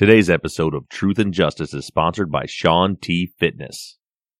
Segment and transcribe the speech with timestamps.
[0.00, 3.98] Today's episode of Truth and Justice is sponsored by Shaun T Fitness.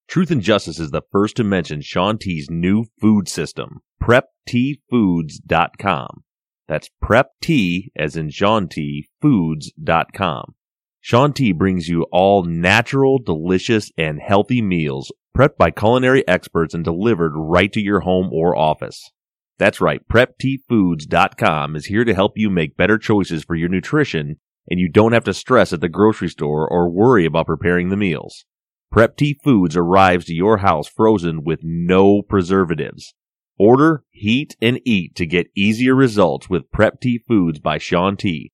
[0.08, 6.24] Truth and Justice is the first to mention Shaun T's new food system, PrepTFoods.com.
[6.66, 10.54] That's Prep T as in Shaun T Foods.com.
[11.02, 16.82] Shaun T brings you all natural, delicious, and healthy meals prepped by culinary experts and
[16.82, 19.10] delivered right to your home or office.
[19.58, 24.38] That's right, PrepTFoods.com is here to help you make better choices for your nutrition
[24.68, 27.96] and you don't have to stress at the grocery store or worry about preparing the
[27.96, 28.44] meals.
[28.90, 33.14] Prep T Foods arrives to your house frozen with no preservatives.
[33.58, 38.52] Order, heat, and eat to get easier results with Prep T Foods by Shaun T.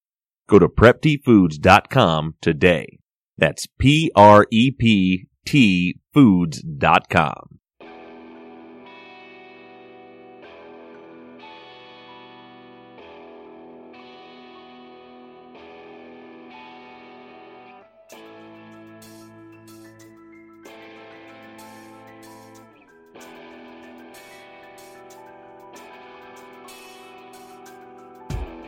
[0.49, 2.99] Go to preptfoods.com today.
[3.39, 7.59] That's P R E P T foods.com.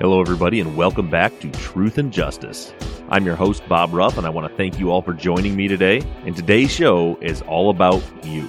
[0.01, 2.73] Hello, everybody, and welcome back to Truth and Justice.
[3.09, 5.67] I'm your host, Bob Ruff, and I want to thank you all for joining me
[5.67, 6.05] today.
[6.25, 8.49] And today's show is all about you.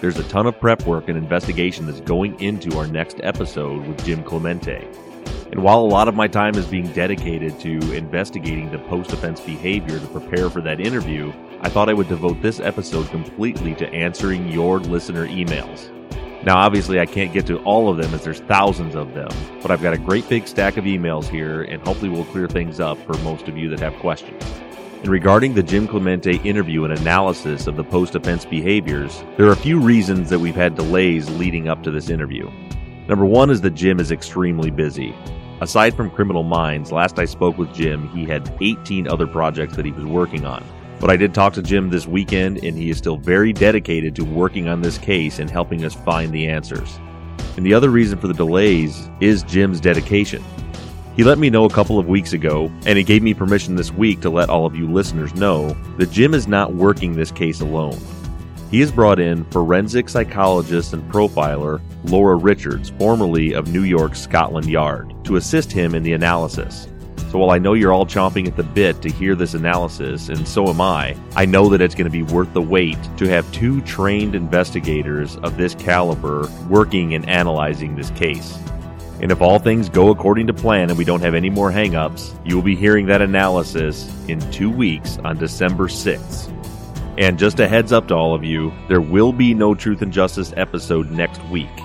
[0.00, 4.04] There's a ton of prep work and investigation that's going into our next episode with
[4.04, 4.86] Jim Clemente.
[5.50, 9.40] And while a lot of my time is being dedicated to investigating the post offense
[9.40, 13.92] behavior to prepare for that interview, I thought I would devote this episode completely to
[13.92, 15.90] answering your listener emails.
[16.44, 19.30] Now, obviously, I can't get to all of them as there's thousands of them,
[19.62, 22.80] but I've got a great big stack of emails here, and hopefully, we'll clear things
[22.80, 24.44] up for most of you that have questions.
[24.98, 29.52] And regarding the Jim Clemente interview and analysis of the post offense behaviors, there are
[29.52, 32.50] a few reasons that we've had delays leading up to this interview.
[33.08, 35.14] Number one is that Jim is extremely busy.
[35.62, 39.86] Aside from Criminal Minds, last I spoke with Jim, he had 18 other projects that
[39.86, 40.62] he was working on.
[41.00, 44.24] But I did talk to Jim this weekend, and he is still very dedicated to
[44.24, 46.98] working on this case and helping us find the answers.
[47.56, 50.42] And the other reason for the delays is Jim's dedication.
[51.16, 53.92] He let me know a couple of weeks ago, and he gave me permission this
[53.92, 57.60] week to let all of you listeners know that Jim is not working this case
[57.60, 58.00] alone.
[58.70, 64.68] He has brought in forensic psychologist and profiler Laura Richards, formerly of New York's Scotland
[64.68, 66.88] Yard, to assist him in the analysis.
[67.34, 70.46] So while I know you're all chomping at the bit to hear this analysis, and
[70.46, 73.50] so am I, I know that it's going to be worth the wait to have
[73.50, 78.56] two trained investigators of this caliber working and analyzing this case.
[79.20, 82.38] And if all things go according to plan and we don't have any more hangups,
[82.46, 86.52] you will be hearing that analysis in two weeks on December 6th.
[87.18, 90.12] And just a heads up to all of you, there will be no Truth and
[90.12, 91.83] Justice episode next week.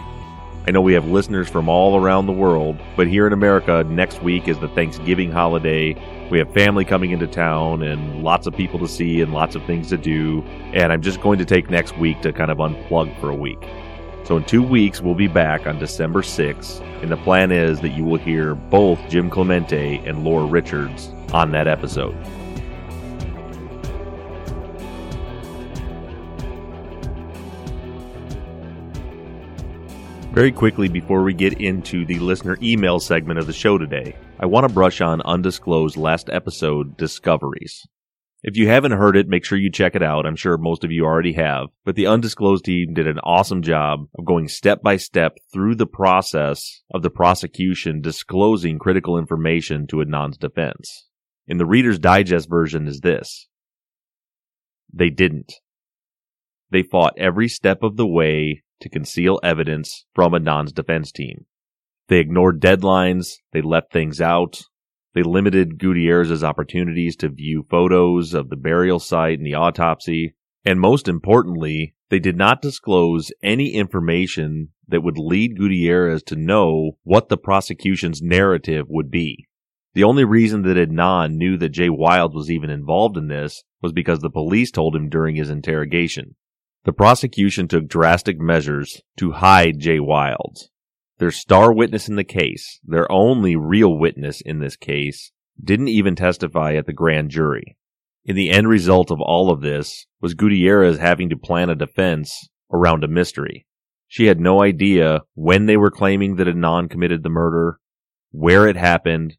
[0.70, 4.22] I know we have listeners from all around the world, but here in America, next
[4.22, 5.96] week is the Thanksgiving holiday.
[6.30, 9.66] We have family coming into town and lots of people to see and lots of
[9.66, 10.44] things to do.
[10.76, 13.58] And I'm just going to take next week to kind of unplug for a week.
[14.26, 16.82] So in two weeks, we'll be back on December 6th.
[17.02, 21.50] And the plan is that you will hear both Jim Clemente and Laura Richards on
[21.50, 22.16] that episode.
[30.40, 34.46] Very quickly, before we get into the listener email segment of the show today, I
[34.46, 37.86] want to brush on undisclosed last episode discoveries.
[38.42, 40.26] If you haven't heard it, make sure you check it out.
[40.26, 41.68] I'm sure most of you already have.
[41.84, 45.86] But the undisclosed team did an awesome job of going step by step through the
[45.86, 51.10] process of the prosecution disclosing critical information to Adnan's defense.
[51.48, 53.50] In the Reader's Digest version is this.
[54.94, 55.56] They didn't.
[56.72, 61.46] They fought every step of the way to conceal evidence from Adnan's defense team.
[62.08, 64.62] They ignored deadlines, they left things out,
[65.14, 70.36] they limited Gutierrez's opportunities to view photos of the burial site and the autopsy,
[70.66, 76.98] and most importantly, they did not disclose any information that would lead Gutierrez to know
[77.04, 79.48] what the prosecution's narrative would be.
[79.94, 83.92] The only reason that Adnan knew that Jay Wilds was even involved in this was
[83.92, 86.36] because the police told him during his interrogation.
[86.86, 90.70] The prosecution took drastic measures to hide Jay Wilds.
[91.18, 95.32] Their star witness in the case, their only real witness in this case,
[95.62, 97.78] didn't even testify at the grand jury.
[98.24, 102.50] In the end result of all of this was Gutierrez having to plan a defense
[102.72, 103.66] around a mystery.
[104.08, 107.80] She had no idea when they were claiming that Adnan committed the murder,
[108.32, 109.36] where it happened.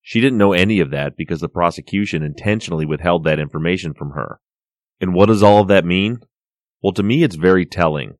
[0.00, 4.40] She didn't know any of that because the prosecution intentionally withheld that information from her.
[5.00, 6.20] And what does all of that mean?
[6.82, 8.14] Well, to me, it's very telling.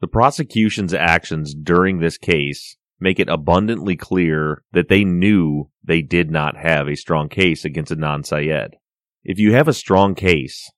[0.00, 6.30] The prosecution's actions during this case make it abundantly clear that they knew they did
[6.30, 8.76] not have a strong case against Adnan Syed.
[9.24, 10.70] If you have a strong case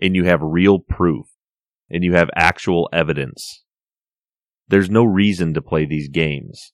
[0.00, 1.26] and you have real proof
[1.90, 3.64] and you have actual evidence,
[4.68, 6.72] there's no reason to play these games.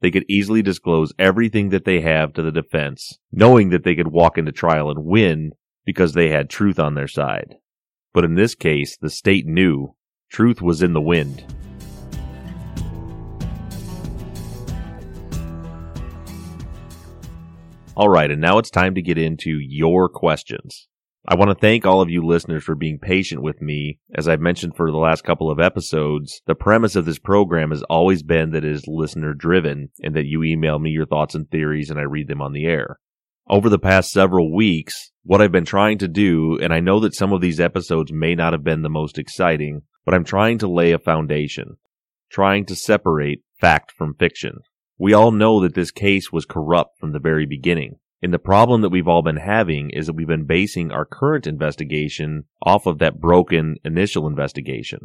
[0.00, 4.08] They could easily disclose everything that they have to the defense, knowing that they could
[4.08, 5.52] walk into trial and win
[5.84, 7.56] because they had truth on their side.
[8.12, 9.94] But in this case, the state knew
[10.30, 11.44] truth was in the wind.
[17.96, 20.88] All right, and now it's time to get into your questions.
[21.28, 23.98] I want to thank all of you listeners for being patient with me.
[24.16, 27.82] As I've mentioned for the last couple of episodes, the premise of this program has
[27.90, 31.50] always been that it is listener driven and that you email me your thoughts and
[31.50, 32.98] theories and I read them on the air.
[33.50, 37.16] Over the past several weeks, what I've been trying to do, and I know that
[37.16, 40.70] some of these episodes may not have been the most exciting, but I'm trying to
[40.70, 41.78] lay a foundation,
[42.30, 44.58] trying to separate fact from fiction.
[44.98, 47.96] We all know that this case was corrupt from the very beginning.
[48.22, 51.48] And the problem that we've all been having is that we've been basing our current
[51.48, 55.00] investigation off of that broken initial investigation.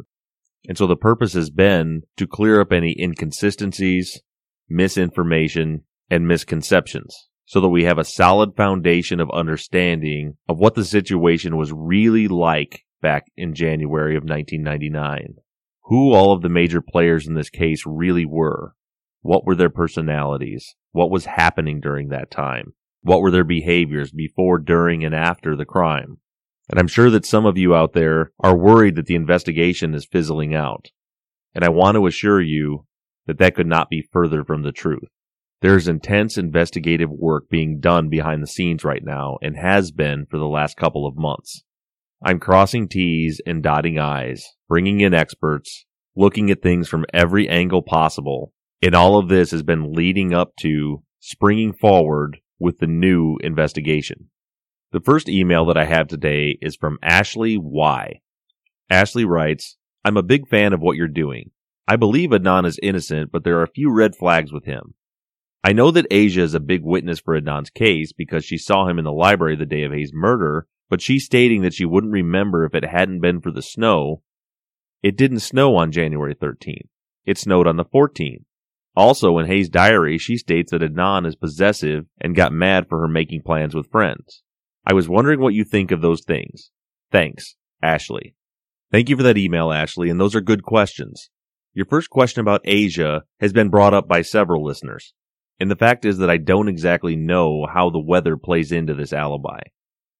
[0.68, 4.22] And so the purpose has been to clear up any inconsistencies,
[4.68, 10.84] misinformation, and misconceptions so that we have a solid foundation of understanding of what the
[10.84, 15.36] situation was really like back in January of 1999.
[15.84, 18.74] Who all of the major players in this case really were
[19.22, 20.76] what were their personalities?
[20.92, 22.74] What was happening during that time?
[23.02, 26.18] What were their behaviors before, during, and after the crime?
[26.68, 30.06] And I'm sure that some of you out there are worried that the investigation is
[30.06, 30.86] fizzling out.
[31.54, 32.86] And I want to assure you
[33.26, 35.08] that that could not be further from the truth.
[35.62, 40.38] There's intense investigative work being done behind the scenes right now and has been for
[40.38, 41.62] the last couple of months.
[42.24, 47.82] I'm crossing T's and dotting I's, bringing in experts, looking at things from every angle
[47.82, 53.36] possible and all of this has been leading up to springing forward with the new
[53.42, 54.30] investigation.
[54.92, 58.20] The first email that I have today is from Ashley Y.
[58.88, 61.50] Ashley writes, I'm a big fan of what you're doing.
[61.88, 64.94] I believe Adnan is innocent, but there are a few red flags with him.
[65.66, 69.00] I know that Asia is a big witness for Adnan's case because she saw him
[69.00, 72.64] in the library the day of Hae's murder, but she's stating that she wouldn't remember
[72.64, 74.22] if it hadn't been for the snow.
[75.02, 76.86] It didn't snow on January 13th.
[77.24, 78.44] It snowed on the 14th.
[78.94, 83.08] Also, in Hae's diary, she states that Adnan is possessive and got mad for her
[83.08, 84.44] making plans with friends.
[84.86, 86.70] I was wondering what you think of those things.
[87.10, 88.36] Thanks, Ashley.
[88.92, 91.28] Thank you for that email, Ashley, and those are good questions.
[91.74, 95.12] Your first question about Asia has been brought up by several listeners.
[95.58, 99.12] And the fact is that I don't exactly know how the weather plays into this
[99.12, 99.60] alibi.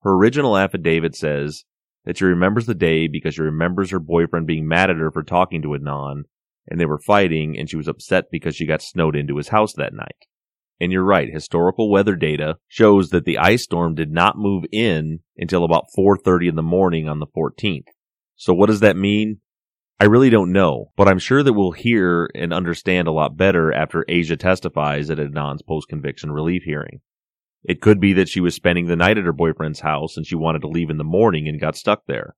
[0.02, 1.64] Her original affidavit says
[2.04, 5.22] that she remembers the day because she remembers her boyfriend being mad at her for
[5.22, 6.22] talking to Adnan
[6.68, 9.72] and they were fighting, and she was upset because she got snowed into his house
[9.74, 10.26] that night.
[10.80, 15.20] And you're right, historical weather data shows that the ice storm did not move in
[15.36, 17.88] until about 4:30 in the morning on the 14th.
[18.34, 19.40] So what does that mean?
[19.98, 23.72] I really don't know, but I'm sure that we'll hear and understand a lot better
[23.72, 27.00] after Asia testifies at Adnan's post-conviction relief hearing.
[27.64, 30.36] It could be that she was spending the night at her boyfriend's house and she
[30.36, 32.36] wanted to leave in the morning and got stuck there.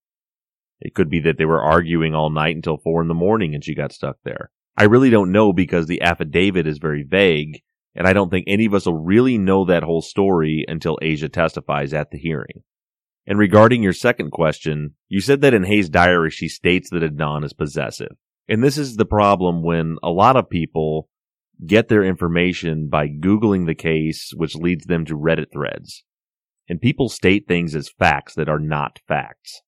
[0.81, 3.65] It could be that they were arguing all night until four in the morning and
[3.65, 4.51] she got stuck there.
[4.77, 7.63] I really don't know because the affidavit is very vague,
[7.97, 11.29] and I don't think any of us will really know that whole story until Asia
[11.29, 12.63] testifies at the hearing.
[13.29, 17.45] And regarding your second question, you said that in Hae's diary she states that Adnan
[17.45, 18.17] is possessive.
[18.49, 21.11] And this is the problem when a lot of people
[21.67, 26.05] get their information by Googling the case, which leads them to Reddit threads.
[26.71, 29.61] And people state things as facts that are not facts.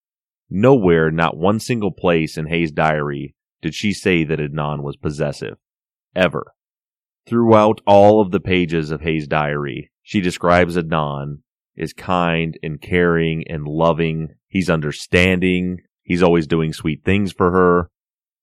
[0.48, 5.58] Nowhere, not one single place in Hae's diary did she say that Adnan was possessive.
[6.16, 6.54] Ever.
[7.26, 11.40] Throughout all of the pages of Hae's diary, she describes Adnan
[11.78, 14.34] as kind and caring and loving.
[14.48, 15.78] He's understanding.
[16.02, 17.90] He's always doing sweet things for her.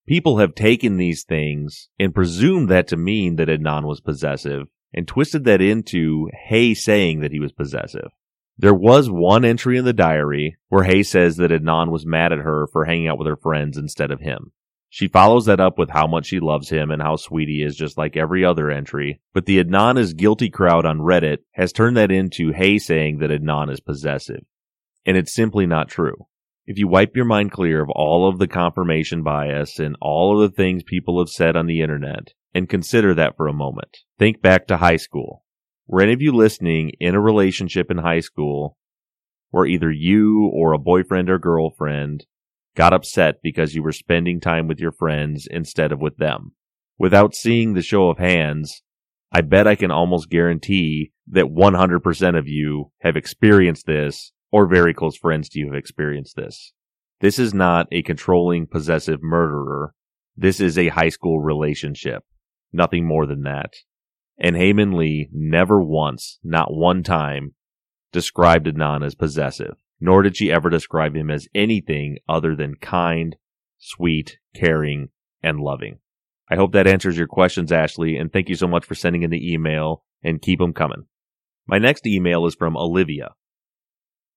[0.08, 5.08] People have taken these things and presumed that to mean that Adnan was possessive and
[5.08, 8.10] twisted that into Hae saying that he was possessive.
[8.58, 12.40] There was one entry in the diary where Hae says that Adnan was mad at
[12.40, 14.52] her for hanging out with her friends instead of him.
[14.90, 17.76] She follows that up with how much she loves him and how sweet he is,
[17.76, 19.20] just like every other entry.
[19.34, 23.30] But the Adnan is guilty crowd on Reddit has turned that into Hae saying that
[23.30, 24.46] Adnan is possessive.
[25.06, 26.28] And it's simply not true.
[26.66, 30.50] If you wipe your mind clear of all of the confirmation bias and all of
[30.50, 34.42] the things people have said on the internet, and consider that for a moment, think
[34.42, 35.44] back to high school.
[35.86, 38.78] Were any of you listening in a relationship in high school
[39.52, 42.26] where either you or a boyfriend or girlfriend
[42.78, 46.52] got upset because you were spending time with your friends instead of with them.
[47.00, 48.84] Without seeing the show of hands,
[49.32, 54.94] I bet I can almost guarantee that 100% of you have experienced this or very
[54.94, 56.72] close friends to you have experienced this.
[57.20, 59.94] This is not a controlling possessive murderer.
[60.38, 62.24] This is a high school relationship.
[62.72, 63.74] Nothing more than that.
[64.38, 67.56] And Hae Min Lee never once, not one time,
[68.12, 73.36] described Adnan as possessive nor did she ever describe him as anything other than kind,
[73.78, 75.10] sweet, caring,
[75.42, 76.00] and loving.
[76.50, 79.30] I hope that answers your questions, Ashley, and thank you so much for sending in
[79.30, 81.06] the email and keep them coming.
[81.68, 83.32] My next email is from Olivia.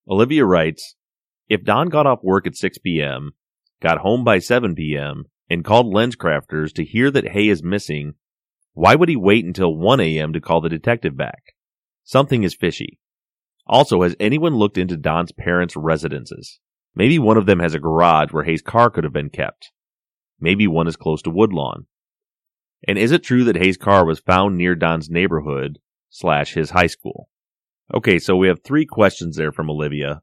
[0.09, 0.97] Olivia writes,
[1.49, 3.33] If Don got off work at 6 p.m.,
[3.81, 8.15] got home by 7 p.m., and called LensCrafters to hear that Hae is missing,
[8.73, 10.33] why would he wait until 1 a.m.
[10.33, 11.55] to call the detective back?
[12.05, 12.99] Something is fishy.
[13.67, 16.59] Also, has anyone looked into Don's parents' residences?
[16.95, 19.71] Maybe one of them has a garage where Hae's car could have been kept.
[20.41, 21.87] Maybe one is close to Woodlawn.
[22.89, 26.87] And is it true that Hae's car was found near Don's neighborhood slash his high
[26.87, 27.29] school?
[27.93, 30.23] Okay, so we have three questions there from Olivia.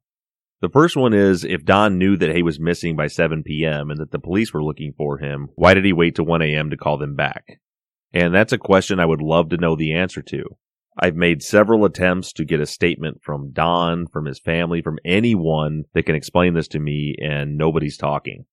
[0.59, 3.91] The first one is if Don knew that Hae was missing by 7 p.m.
[3.91, 6.71] and that the police were looking for him, why did he wait to 1 a.m.
[6.71, 7.59] to call them back?
[8.11, 10.57] And that's a question I would love to know the answer to.
[10.99, 15.83] I've made several attempts to get a statement from Don, from his family, from anyone
[15.93, 18.45] that can explain this to me, and nobody's talking.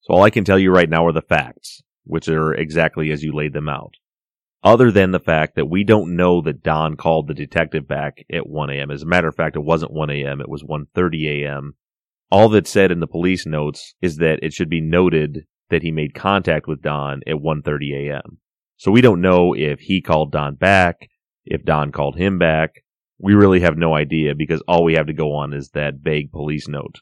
[0.00, 3.22] So all I can tell you right now are the facts, which are exactly as
[3.22, 3.94] you laid them out.
[4.64, 8.48] Other than the fact that we don't know that Don called the detective back at
[8.48, 8.90] 1 a.m.
[8.90, 11.74] As a matter of fact, it wasn't 1 a.m., it was 1.30 a.m.
[12.32, 15.92] All that's said in the police notes is that it should be noted that he
[15.92, 18.38] made contact with Don at 1.30 a.m.
[18.76, 21.08] So we don't know if he called Don back,
[21.46, 22.82] if Don called him back.
[23.18, 26.30] We really have no idea because all we have to go on is that vague
[26.32, 26.96] police note.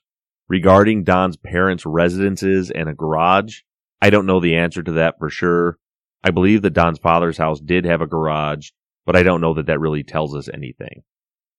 [0.48, 3.60] Regarding Don's parents' residences and a garage,
[4.00, 5.78] I don't know the answer to that for sure.
[6.22, 8.70] I believe that Don's father's house did have a garage,
[9.06, 11.02] but I don't know that that really tells us anything.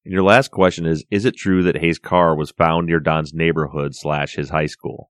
[0.06, 3.34] And your last question is, is it true that Hae's car was found near Don's
[3.34, 5.10] neighborhood slash his high school?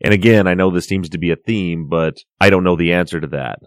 [0.00, 2.92] And again, I know this seems to be a theme, but I don't know the
[2.92, 3.58] answer to that.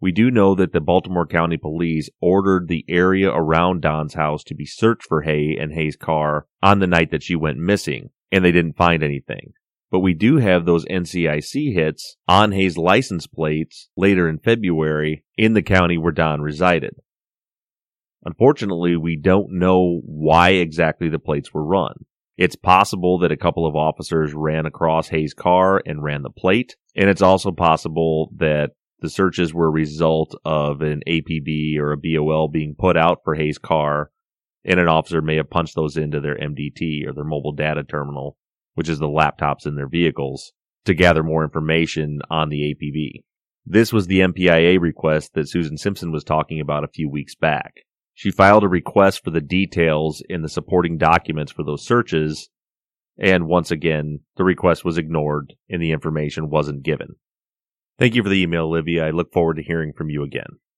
[0.00, 4.54] We do know that the Baltimore County Police ordered the area around Don's house to
[4.54, 8.44] be searched for Hae and Hae's car on the night that she went missing, and
[8.44, 9.54] they didn't find anything.
[9.90, 15.54] But we do have those NCIC hits on Hae's license plates later in February in
[15.54, 16.94] the county where Don resided.
[18.24, 22.04] Unfortunately, we don't know why exactly the plates were run.
[22.36, 26.76] It's possible that a couple of officers ran across Hae's car and ran the plate,
[26.94, 31.96] and it's also possible that the searches were a result of an APB or a
[31.96, 34.10] BOL being put out for Hae's car,
[34.64, 38.36] and an officer may have punched those into their MDT or their mobile data terminal,
[38.74, 40.52] which is the laptops in their vehicles,
[40.84, 43.22] to gather more information on the APB.
[43.64, 47.74] This was the MPIA request that Susan Simpson was talking about a few weeks back.
[48.14, 52.48] She filed a request for the details in the supporting documents for those searches,
[53.16, 57.16] and once again, the request was ignored and the information wasn't given.
[57.98, 59.06] Thank you for the email, Olivia.
[59.06, 60.58] I look forward to hearing from you again.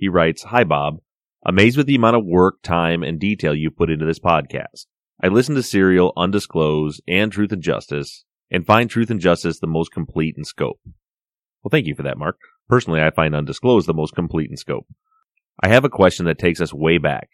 [0.00, 1.02] He writes, Hi, Bob.
[1.44, 4.86] Amazed with the amount of work, time, and detail you put into this podcast.
[5.22, 9.66] I listen to Serial, Undisclosed, and Truth and Justice, and find Truth and Justice the
[9.66, 10.80] most complete in scope.
[11.62, 12.38] Well, thank you for that, Mark.
[12.66, 14.86] Personally, I find Undisclosed the most complete in scope.
[15.62, 17.28] I have a question that takes us way back.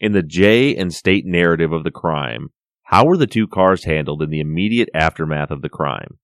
[0.00, 2.48] In the Jay and State narrative of the crime,
[2.82, 6.18] how were the two cars handled in the immediate aftermath of the crime?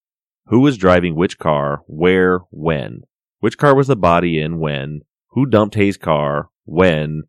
[0.47, 3.03] Who was driving which car, where, when?
[3.39, 5.03] Which car was the body in, when?
[5.35, 7.25] Who dumped Hae's car, when?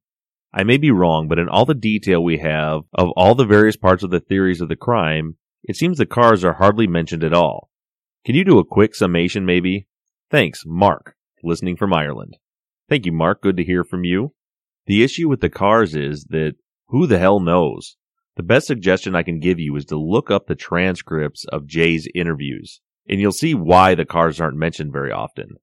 [0.53, 3.77] I may be wrong, but in all the detail we have of all the various
[3.77, 7.33] parts of the theories of the crime, it seems the cars are hardly mentioned at
[7.33, 7.71] all.
[8.23, 9.87] Can you do a quick summation, maybe?
[10.29, 12.37] Thanks, Mark, listening from Ireland.
[12.87, 13.41] Thank you, Mark.
[13.41, 14.35] Good to hear from you.
[14.85, 16.53] The issue with the cars is that
[16.89, 17.97] who the hell knows?
[18.35, 22.07] The best suggestion I can give you is to look up the transcripts of Jay's
[22.13, 25.55] interviews, and you'll see why the cars aren't mentioned very often.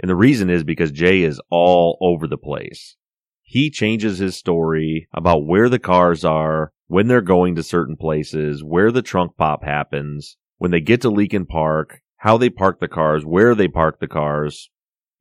[0.00, 2.96] And the reason is because Jay is all over the place.
[3.42, 8.64] He changes his story about where the cars are, when they're going to certain places,
[8.64, 12.88] where the trunk pop happens, when they get to Leakin Park, how they park the
[12.88, 14.70] cars, where they park the cars,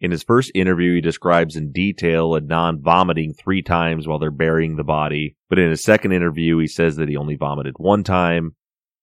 [0.01, 4.77] in his first interview, he describes in detail Adnan vomiting three times while they're burying
[4.77, 5.35] the body.
[5.49, 8.55] But in his second interview, he says that he only vomited one time.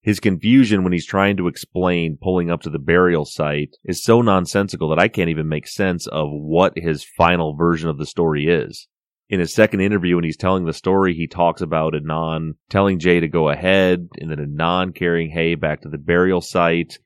[0.07, 4.23] His confusion when he's trying to explain pulling up to the burial site is so
[4.23, 8.47] nonsensical that I can't even make sense of what his final version of the story
[8.47, 8.87] is.
[9.29, 13.19] In his second interview, when he's telling the story, he talks about Adnan telling Jay
[13.19, 17.01] to go ahead and then Adnan carrying Hae back to the burial site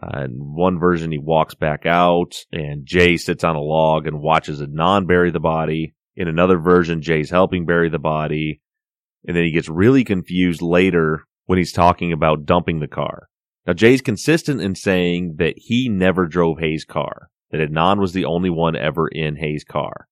[0.00, 4.20] uh, in one version, he walks back out, and Jay sits on a log and
[4.20, 5.96] watches Adnan bury the body.
[6.14, 8.60] In another version, Jay's helping bury the body.
[9.26, 13.26] And then he gets really confused later when he's talking about dumping the car.
[13.66, 18.26] Now, Jay's consistent in saying that he never drove Hae's car, that Adnan was the
[18.26, 20.08] only one ever in Hae's car.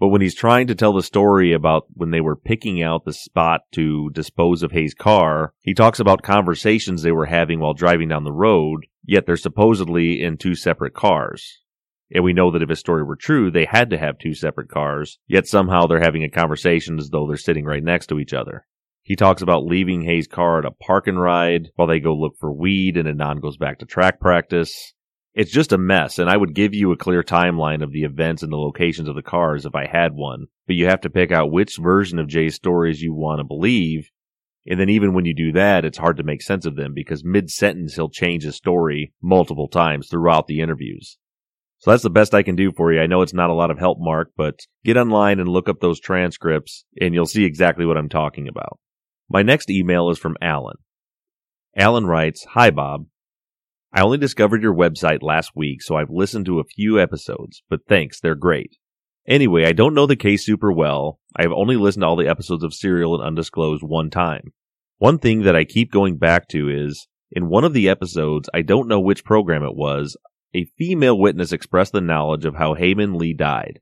[0.00, 3.12] But when he's trying to tell the story about when they were picking out the
[3.12, 8.08] spot to dispose of Hae's car, he talks about conversations they were having while driving
[8.08, 11.60] down the road, yet they're supposedly in two separate cars.
[12.12, 14.68] And we know that if his story were true, they had to have two separate
[14.68, 18.34] cars, yet somehow they're having a conversation as though they're sitting right next to each
[18.34, 18.66] other.
[19.04, 22.36] He talks about leaving Hae's car at a park and ride while they go look
[22.38, 24.94] for weed and Adnan goes back to track practice.
[25.34, 28.42] It's just a mess, and I would give you a clear timeline of the events
[28.42, 31.32] and the locations of the cars if I had one, but you have to pick
[31.32, 34.10] out which version of Jay's stories you want to believe.
[34.66, 37.24] And then even when you do that, it's hard to make sense of them because
[37.24, 41.18] mid sentence he'll change his story multiple times throughout the interviews.
[41.78, 43.00] So that's the best I can do for you.
[43.00, 45.80] I know it's not a lot of help, Mark, but get online and look up
[45.80, 48.78] those transcripts and you'll see exactly what I'm talking about.
[49.32, 50.76] My next email is from Alan.
[51.74, 53.06] Alan writes, Hi Bob.
[53.90, 57.80] I only discovered your website last week, so I've listened to a few episodes, but
[57.88, 58.76] thanks, they're great.
[59.26, 61.18] Anyway, I don't know the case super well.
[61.34, 64.52] I have only listened to all the episodes of Serial and Undisclosed one time.
[64.98, 68.60] One thing that I keep going back to is, in one of the episodes, I
[68.60, 70.14] don't know which program it was,
[70.54, 73.80] a female witness expressed the knowledge of how Hae Min Lee died,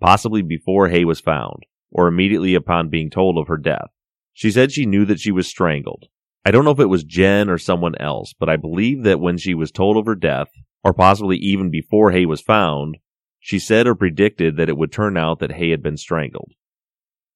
[0.00, 3.90] possibly before Hae was found, or immediately upon being told of her death.
[4.38, 6.04] She said she knew that she was strangled.
[6.44, 9.36] I don't know if it was Jen or someone else, but I believe that when
[9.36, 10.46] she was told of her death,
[10.84, 12.98] or possibly even before Hae was found,
[13.40, 16.52] she said or predicted that it would turn out that Hae had been strangled.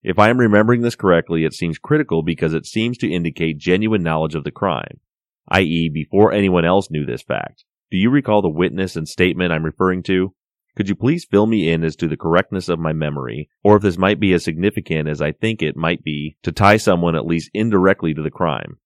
[0.05, 4.05] If I am remembering this correctly, it seems critical because it seems to indicate genuine
[4.05, 5.01] knowledge of the crime,
[5.49, 7.65] i.e., before anyone else knew this fact.
[7.91, 10.35] Do you recall the witness and statement I'm referring to?
[10.75, 13.83] Could you please fill me in as to the correctness of my memory, or if
[13.83, 17.27] this might be as significant as I think it might be to tie someone at
[17.27, 18.79] least indirectly to the crime?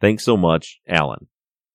[0.00, 1.26] Thanks so much, Alan.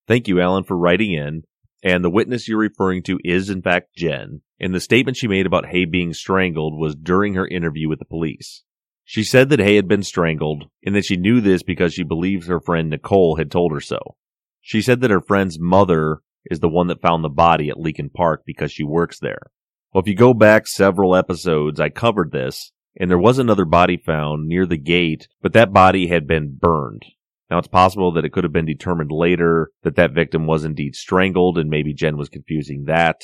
[0.08, 1.44] Thank you, Alan, for writing in.
[1.84, 4.42] And the witness you're referring to is, in fact, Jen.
[4.60, 8.06] And the statement she made about Hae being strangled was during her interview with the
[8.06, 8.64] police.
[9.04, 12.48] She said that Hae had been strangled and that she knew this because she believes
[12.48, 14.16] her friend Nicole had told her so.
[14.62, 18.12] She said that her friend's mother is the one that found the body at Leakin
[18.12, 19.52] Park because she works there.
[19.94, 23.98] Well, if you go back several episodes, I covered this, and there was another body
[23.98, 27.04] found near the gate, but that body had been burned.
[27.50, 30.96] Now, it's possible that it could have been determined later that that victim was indeed
[30.96, 33.22] strangled, and maybe Jen was confusing that.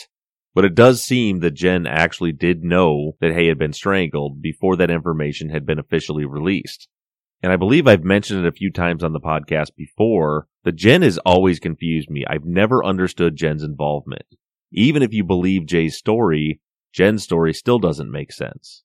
[0.54, 4.76] But it does seem that Jen actually did know that Hae had been strangled before
[4.76, 6.88] that information had been officially released.
[7.42, 11.02] And I believe I've mentioned it a few times on the podcast before that Jen
[11.02, 12.26] has always confused me.
[12.28, 14.26] I've never understood Jen's involvement.
[14.72, 16.60] Even if you believe Jay's story,
[16.94, 18.84] Jen's story still doesn't make sense.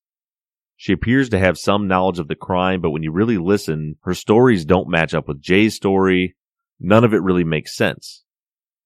[0.76, 4.14] She appears to have some knowledge of the crime, but when you really listen, her
[4.14, 6.36] stories don't match up with Jay's story.
[6.80, 8.24] None of it really makes sense.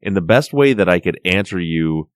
[0.02, 2.10] And the best way that I could answer you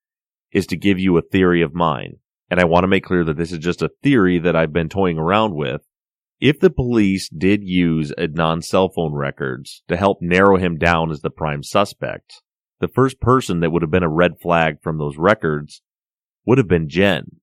[0.53, 2.17] is to give you a theory of mine.
[2.51, 4.89] And I want to make clear that this is just a theory that I've been
[4.89, 5.83] toying around with.
[6.42, 11.20] If the police did use Adnan's cell phone records to help narrow him down as
[11.20, 12.42] the prime suspect,
[12.81, 15.83] the first person that would have been a red flag from those records
[16.44, 17.37] would have been Jen.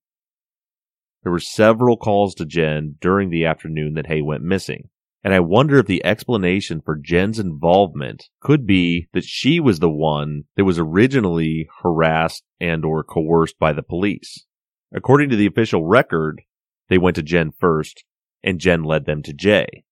[1.22, 4.90] There were several calls to Jen during the afternoon that Hae went missing.
[5.24, 9.88] And I wonder if the explanation for Jen's involvement could be that she was the
[9.88, 14.44] one that was originally harassed and or coerced by the police.
[14.92, 16.42] According to the official record,
[16.90, 18.04] they went to Jen first
[18.42, 19.84] and Jen led them to Jay.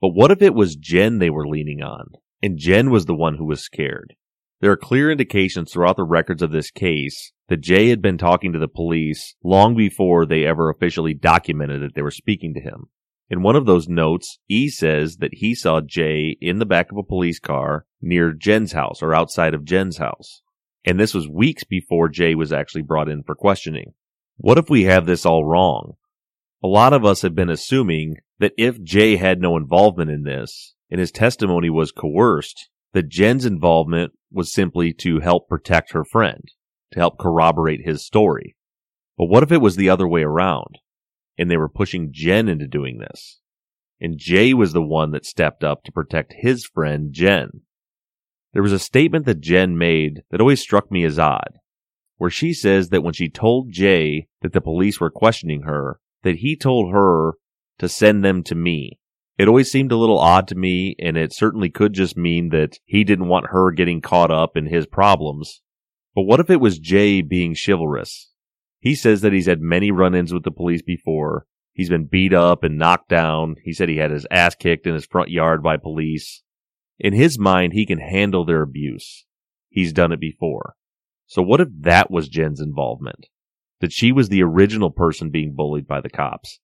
[0.00, 2.12] But what if it was Jen they were leaning on
[2.42, 4.14] and Jen was the one who was scared?
[4.60, 8.52] There are clear indications throughout the records of this case that Jay had been talking
[8.52, 12.86] to the police long before they ever officially documented that they were speaking to him.
[13.30, 16.98] In one of those notes, E says that he saw Jay in the back of
[16.98, 20.42] a police car near Jen's house or outside of Jen's house.
[20.84, 23.94] And this was weeks before Jay was actually brought in for questioning.
[24.36, 25.94] What if we have this all wrong?
[26.64, 30.74] A lot of us have been assuming that if Jay had no involvement in this
[30.90, 36.42] and his testimony was coerced, that Jen's involvement was simply to help protect her friend,
[36.92, 38.56] to help corroborate his story.
[39.16, 40.78] But what if it was the other way around?
[41.36, 43.40] and they were pushing Jen into doing this.
[44.00, 47.62] And Jay was the one that stepped up to protect his friend Jen.
[48.52, 51.58] There was a statement that Jen made that always struck me as odd,
[52.18, 56.38] where she says that when she told Jay that the police were questioning her, that
[56.38, 57.34] he told her
[57.78, 58.98] to send them to me.
[59.38, 62.78] It always seemed a little odd to me, and it certainly could just mean that
[62.84, 65.60] he didn't want her getting caught up in his problems.
[66.14, 68.30] But what if it was Jay being chivalrous?
[68.80, 71.46] He says that he's had many run ins with the police before.
[71.72, 73.56] He's been beat up and knocked down.
[73.64, 76.42] He said he had his ass kicked in his front yard by police.
[77.00, 79.26] In his mind, he can handle their abuse.
[79.68, 80.76] He's done it before.
[81.26, 83.26] So what if that was Jen's involvement?
[83.80, 86.60] That she was the original person being bullied by the cops.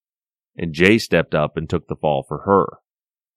[0.56, 2.78] And Jay stepped up and took the fall for her.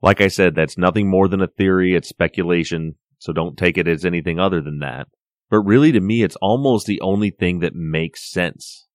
[0.01, 1.95] Like I said, that's nothing more than a theory.
[1.95, 2.95] It's speculation.
[3.19, 5.07] So don't take it as anything other than that.
[5.49, 8.87] But really, to me, it's almost the only thing that makes sense.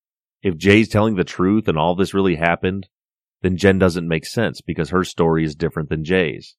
[0.43, 2.89] If Jay's telling the truth and all this really happened,
[3.43, 6.57] then Jen doesn't make sense because her story is different than Jay's.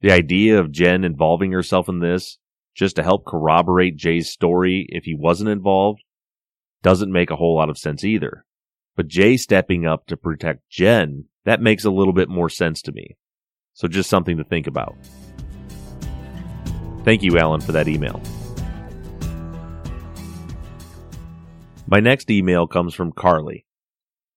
[0.00, 2.38] The idea of Jen involving herself in this
[2.74, 6.02] just to help corroborate Jay's story if he wasn't involved
[6.82, 8.44] doesn't make a whole lot of sense either.
[8.96, 12.92] But Jay stepping up to protect Jen, that makes a little bit more sense to
[12.92, 13.16] me.
[13.74, 14.96] So just something to think about.
[17.04, 18.20] Thank you, Alan, for that email.
[21.86, 23.66] My next email comes from Carly.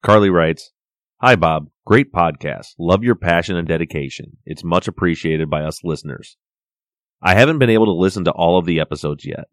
[0.02, 0.72] Carly writes,
[1.22, 1.70] Hi, Bob.
[1.86, 2.76] Great podcast.
[2.80, 4.38] Love your passion and dedication.
[4.46, 6.38] It's much appreciated by us listeners.
[7.22, 9.46] I haven't been able to listen to all of the episodes yet.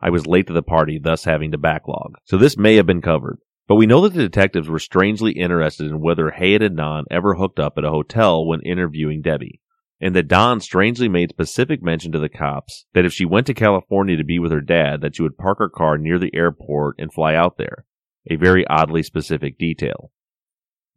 [0.00, 2.14] I was late to the party, thus having to backlog.
[2.24, 3.38] So this may have been covered.
[3.68, 7.34] But we know that the detectives were strangely interested in whether Hae and Adnan ever
[7.34, 9.60] hooked up at a hotel when interviewing Debbie
[10.00, 13.54] and that Don strangely made specific mention to the cops that if she went to
[13.54, 16.96] California to be with her dad, that she would park her car near the airport
[16.98, 17.86] and fly out there.
[18.30, 20.10] A very oddly specific detail.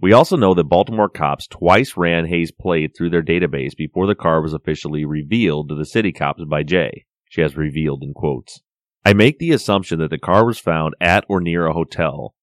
[0.02, 4.16] We also know that Baltimore cops twice ran Hae's plate through their database before the
[4.16, 7.06] car was officially revealed to the city cops by Jay.
[7.30, 8.62] She has revealed in quotes.
[9.06, 12.36] I make the assumption that the car was found at or near a hotel.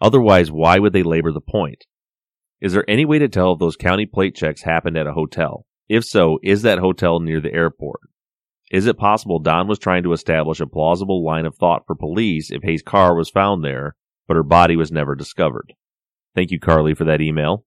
[0.00, 1.84] Otherwise, why would they labor the point?
[2.60, 5.66] Is there any way to tell if those county plate checks happened at a hotel?
[5.88, 8.00] If so, is that hotel near the airport?
[8.70, 12.50] Is it possible Don was trying to establish a plausible line of thought for police
[12.50, 13.94] if Hae's car was found there,
[14.26, 15.74] but her body was never discovered?
[16.34, 17.64] Thank you, Carly, for that email.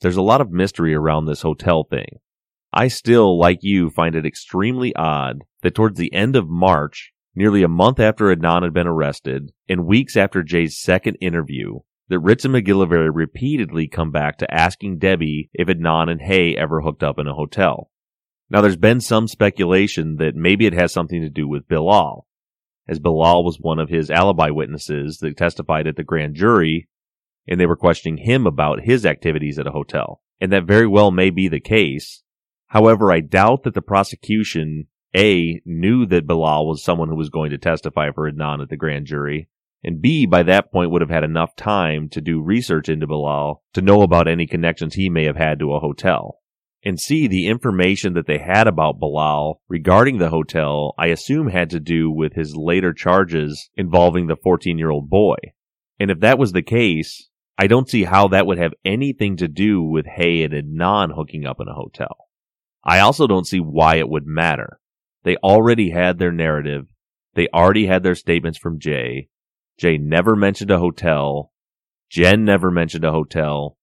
[0.00, 2.18] There's a lot of mystery around this hotel thing.
[2.72, 7.62] I still, like you, find it extremely odd that towards the end of March, nearly
[7.62, 12.44] a month after Adnan had been arrested, and weeks after Jay's second interview, that Ritz
[12.44, 17.18] and MacGillivary repeatedly come back to asking Debbie if Adnan and Hae ever hooked up
[17.18, 17.90] in a hotel.
[18.50, 22.26] Now there's been some speculation that maybe it has something to do with Bilal,
[22.86, 26.88] as Bilal was one of his alibi witnesses that testified at the grand jury,
[27.48, 30.20] and they were questioning him about his activities at a hotel.
[30.40, 32.22] And that very well may be the case.
[32.66, 37.50] However, I doubt that the prosecution A knew that Bilal was someone who was going
[37.50, 39.48] to testify for Adnan at the grand jury,
[39.84, 43.62] and B, by that point would have had enough time to do research into Bilal
[43.74, 46.40] to know about any connections he may have had to a hotel.
[46.82, 51.70] And C, the information that they had about Bilal regarding the hotel, I assume had
[51.70, 55.36] to do with his later charges involving the 14 year old boy.
[56.00, 59.48] And if that was the case, I don't see how that would have anything to
[59.48, 62.16] do with Hae and Adnan hooking up in a hotel.
[62.82, 64.80] I also don't see why it would matter.
[65.24, 66.86] They already had their narrative.
[67.34, 69.28] They already had their statements from Jay.
[69.78, 71.50] Jay never mentioned a hotel.
[72.10, 73.76] Jen never mentioned a hotel.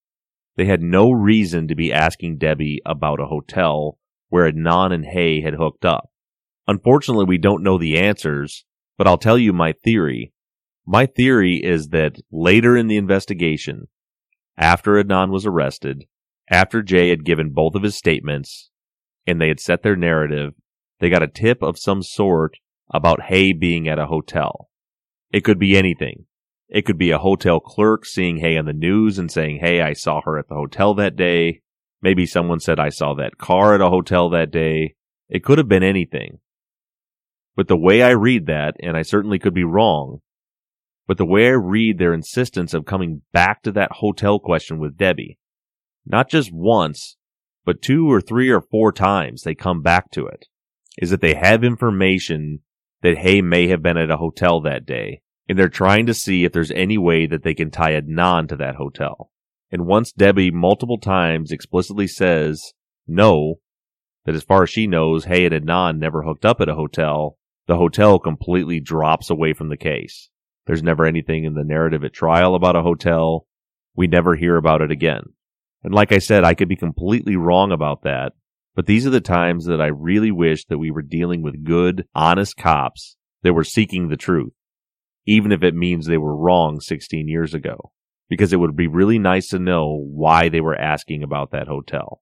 [0.55, 3.97] They had no reason to be asking Debbie about a hotel
[4.29, 6.09] where Adnan and Hae had hooked up.
[6.67, 8.63] Unfortunately, we don't know the answers,
[8.97, 10.31] but I'll tell you my theory.
[10.85, 13.87] My theory is that later in the investigation,
[14.57, 16.05] after Adnan was arrested,
[16.49, 18.69] after Jay had given both of his statements,
[19.25, 20.53] and they had set their narrative,
[21.01, 22.57] they got a tip of some sort
[22.93, 24.69] about Hae being at a hotel.
[25.31, 26.25] It could be anything.
[26.69, 29.93] It could be a hotel clerk seeing Hae on the news and saying, Hey, I
[29.93, 31.61] saw her at the hotel that day.
[32.01, 34.95] Maybe someone said I saw that car at a hotel that day.
[35.27, 36.39] It could have been anything.
[37.55, 40.19] But the way I read that, and I certainly could be wrong,
[41.07, 44.97] but the way I read their insistence of coming back to that hotel question with
[44.97, 45.39] Debbie,
[46.05, 47.17] not just once,
[47.65, 50.47] but two or three or four times they come back to it,
[50.97, 52.59] is that they have information
[53.01, 56.43] that Hae may have been at a hotel that day, and they're trying to see
[56.43, 59.31] if there's any way that they can tie Adnan to that hotel.
[59.71, 62.73] And once Debbie multiple times explicitly says
[63.07, 63.55] no,
[64.25, 67.37] that as far as she knows, Hae and Adnan never hooked up at a hotel,
[67.67, 70.29] the hotel completely drops away from the case.
[70.67, 73.47] There's never anything in the narrative at trial about a hotel.
[73.95, 75.23] We never hear about it again.
[75.83, 78.33] And like I said, I could be completely wrong about that,
[78.75, 82.05] but these are the times that I really wish that we were dealing with good,
[82.15, 84.53] honest cops that were seeking the truth,
[85.25, 87.91] even if it means they were wrong 16 years ago,
[88.29, 92.21] because it would be really nice to know why they were asking about that hotel.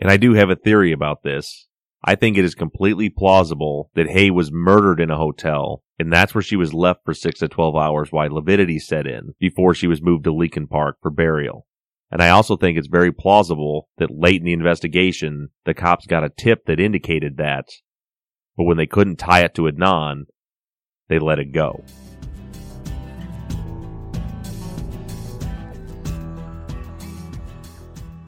[0.00, 1.66] And I do have a theory about this.
[2.04, 6.34] I think it is completely plausible that Hae was murdered in a hotel, and that's
[6.34, 9.88] where she was left for 6 to 12 hours while lividity set in before she
[9.88, 11.66] was moved to Leakin Park for burial.
[12.10, 16.24] And I also think it's very plausible that late in the investigation, the cops got
[16.24, 17.66] a tip that indicated that,
[18.56, 20.22] but when they couldn't tie it to Adnan,
[21.08, 21.84] they let it go.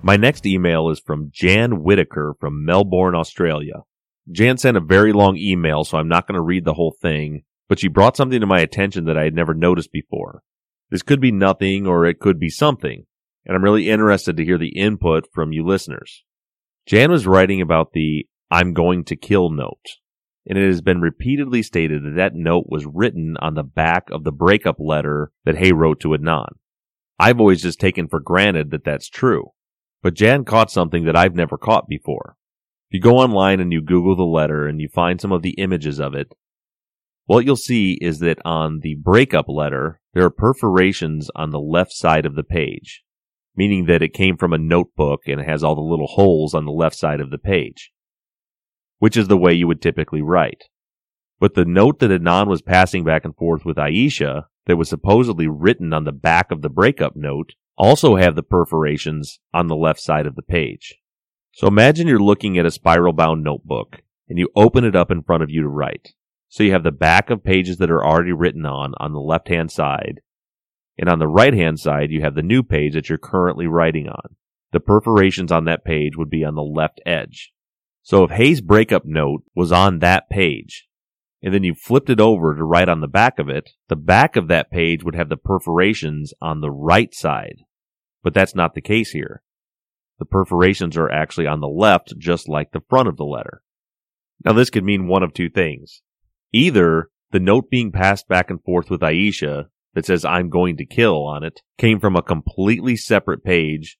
[0.02, 3.82] My next email is from Jan Whitaker from Melbourne, Australia.
[4.30, 7.42] Jan sent a very long email, so I'm not going to read the whole thing,
[7.68, 10.42] but she brought something to my attention that I had never noticed before.
[10.90, 13.04] This could be nothing or it could be something,
[13.46, 16.24] and I'm really interested to hear the input from you listeners.
[16.86, 19.86] Jan was writing about the I'm going to kill note,
[20.46, 24.24] and it has been repeatedly stated that that note was written on the back of
[24.24, 26.48] the breakup letter that Hae wrote to Adnan.
[27.18, 29.52] I've always just taken for granted that that's true.
[30.02, 32.36] But Jan caught something that I've never caught before.
[32.88, 35.54] If you go online and you Google the letter and you find some of the
[35.58, 36.32] images of it,
[37.26, 41.92] what you'll see is that on the breakup letter, there are perforations on the left
[41.92, 43.04] side of the page,
[43.56, 46.72] meaning that it came from a notebook and has all the little holes on the
[46.72, 47.92] left side of the page,
[48.98, 50.64] which is the way you would typically write.
[51.38, 55.48] But the note that Adnan was passing back and forth with Aisha that was supposedly
[55.48, 60.00] written on the back of the breakup note also have the perforations on the left
[60.00, 60.96] side of the page.
[61.52, 65.22] So imagine you're looking at a spiral bound notebook and you open it up in
[65.22, 66.10] front of you to write.
[66.48, 69.48] So you have the back of pages that are already written on on the left
[69.48, 70.20] hand side.
[71.00, 74.06] And on the right hand side, you have the new page that you're currently writing
[74.06, 74.36] on.
[74.72, 77.52] The perforations on that page would be on the left edge.
[78.02, 80.86] So if Hae's breakup note was on that page,
[81.42, 84.36] and then you flipped it over to write on the back of it, the back
[84.36, 87.62] of that page would have the perforations on the right side.
[88.22, 89.42] But that's not the case here.
[90.18, 93.62] The perforations are actually on the left, just like the front of the letter.
[94.44, 96.02] Now this could mean one of two things.
[96.52, 100.86] Either the note being passed back and forth with Aisha that says I'm going to
[100.86, 103.98] kill on it came from a completely separate page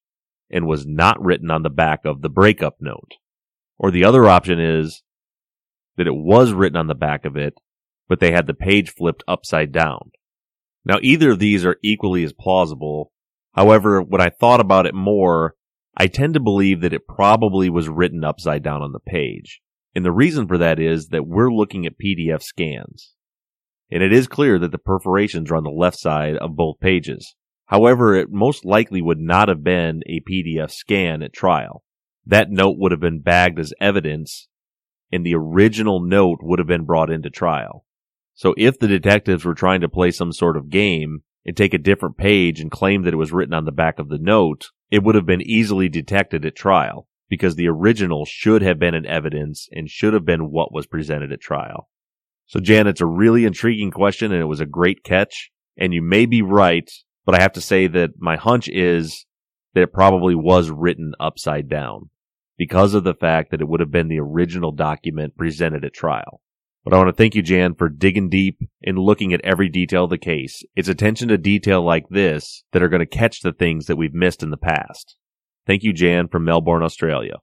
[0.50, 3.12] and was not written on the back of the breakup note.
[3.79, 5.03] Or the other option is
[5.96, 7.55] that it was written on the back of it,
[8.09, 10.11] but they had the page flipped upside down.
[10.85, 13.12] Now either of these are equally as plausible
[13.55, 15.55] However, when I thought about it more,
[15.96, 19.61] I tend to believe that it probably was written upside down on the page.
[19.94, 23.14] And the reason for that is that we're looking at PDF scans.
[23.90, 27.35] And it is clear that the perforations are on the left side of both pages.
[27.66, 31.83] However, it most likely would not have been a PDF scan at trial.
[32.26, 34.48] That note would have been bagged as evidence
[35.12, 37.85] and the original note would have been brought into trial.
[38.35, 41.79] So if the detectives were trying to play some sort of game, and take a
[41.79, 45.03] different page and claim that it was written on the back of the note, it
[45.03, 49.68] would have been easily detected at trial because the original should have been in evidence
[49.72, 51.88] and should have been what was presented at trial.
[52.51, 55.53] So Jan, it's a really intriguing question and it was a great catch.
[55.77, 56.91] And you may be right,
[57.25, 59.25] but I have to say that my hunch is
[59.75, 62.11] that it probably was written upside down
[62.59, 66.41] because of the fact that it would have been the original document presented at trial.
[66.83, 70.05] But I want to thank you, Jan, for digging deep and looking at every detail
[70.05, 70.65] of the case.
[70.75, 74.13] It's attention to detail like this that are going to catch the things that we've
[74.13, 75.15] missed in the past.
[75.69, 77.35] Thank you, Jan from Melbourne, Australia.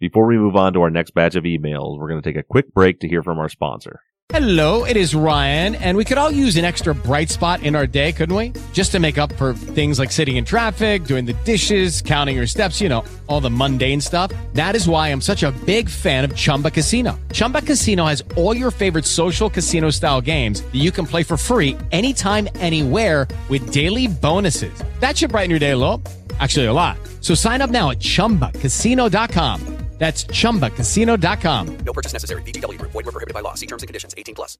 [0.00, 2.42] Before we move on to our next batch of emails, we're going to take a
[2.42, 4.00] quick break to hear from our sponsor.
[4.30, 7.86] Hello, it is Ryan, and we could all use an extra bright spot in our
[7.86, 8.52] day, couldn't we?
[8.72, 12.46] Just to make up for things like sitting in traffic, doing the dishes, counting your
[12.46, 14.32] steps, you know, all the mundane stuff.
[14.54, 17.18] That is why I'm such a big fan of Chumba Casino.
[17.34, 21.36] Chumba Casino has all your favorite social casino style games that you can play for
[21.36, 24.72] free anytime, anywhere with daily bonuses.
[25.00, 26.00] That should brighten your day a little.
[26.38, 26.96] Actually, a lot.
[27.20, 29.89] So sign up now at chumbacasino.com.
[30.00, 31.76] That's chumbacasino.com.
[31.84, 32.42] No purchase necessary.
[32.42, 32.92] VGW Group.
[32.92, 33.52] Void were prohibited by law.
[33.54, 34.14] See terms and conditions.
[34.16, 34.56] 18 plus.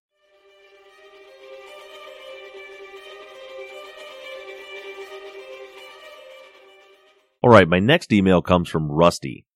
[7.42, 9.46] All right, my next email comes from Rusty.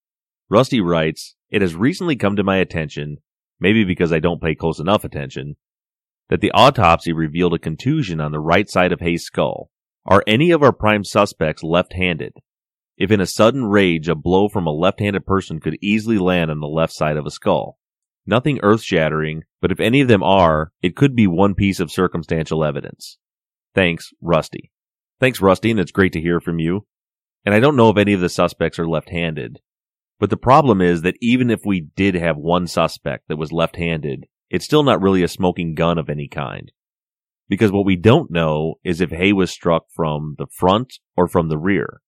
[0.48, 3.18] Rusty writes, It has recently come to my attention,
[3.60, 5.56] maybe because I don't pay close enough attention,
[6.30, 9.68] that the autopsy revealed a contusion on the right side of Hae's skull.
[10.06, 12.32] Are any of our prime suspects left-handed?
[12.96, 16.60] If in a sudden rage a blow from a left-handed person could easily land on
[16.60, 17.78] the left side of a skull.
[18.26, 22.64] Nothing earth-shattering, but if any of them are, it could be one piece of circumstantial
[22.64, 23.18] evidence.
[23.74, 24.70] Thanks, Rusty.
[25.20, 26.86] Thanks, Rusty, and it's great to hear from you.
[27.44, 29.58] And I don't know if any of the suspects are left-handed.
[30.18, 34.26] But the problem is that even if we did have one suspect that was left-handed,
[34.48, 36.70] it's still not really a smoking gun of any kind.
[37.48, 41.48] Because what we don't know is if Hae was struck from the front or from
[41.48, 42.00] the rear.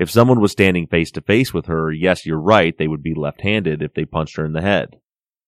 [0.00, 3.14] If someone was standing face to face with her, yes, you're right, they would be
[3.16, 5.00] left-handed if they punched her in the head.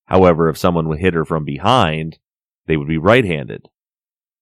[0.07, 2.19] However, if someone would hit her from behind,
[2.67, 3.69] they would be right-handed.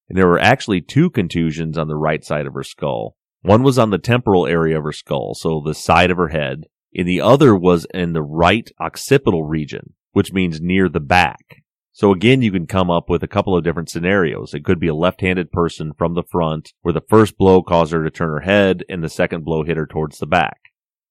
[0.09, 3.17] And there were actually two contusions on the right side of her skull.
[3.43, 6.65] One was on the temporal area of her skull, so the side of her head,
[6.95, 11.65] and the other was in the right occipital region, which means near the back.
[11.93, 14.55] So again, you can come up with a couple of different scenarios.
[14.55, 18.05] It could be a left-handed person from the front where the first blow caused her
[18.05, 20.59] to turn her head and the second blow hit her towards the back.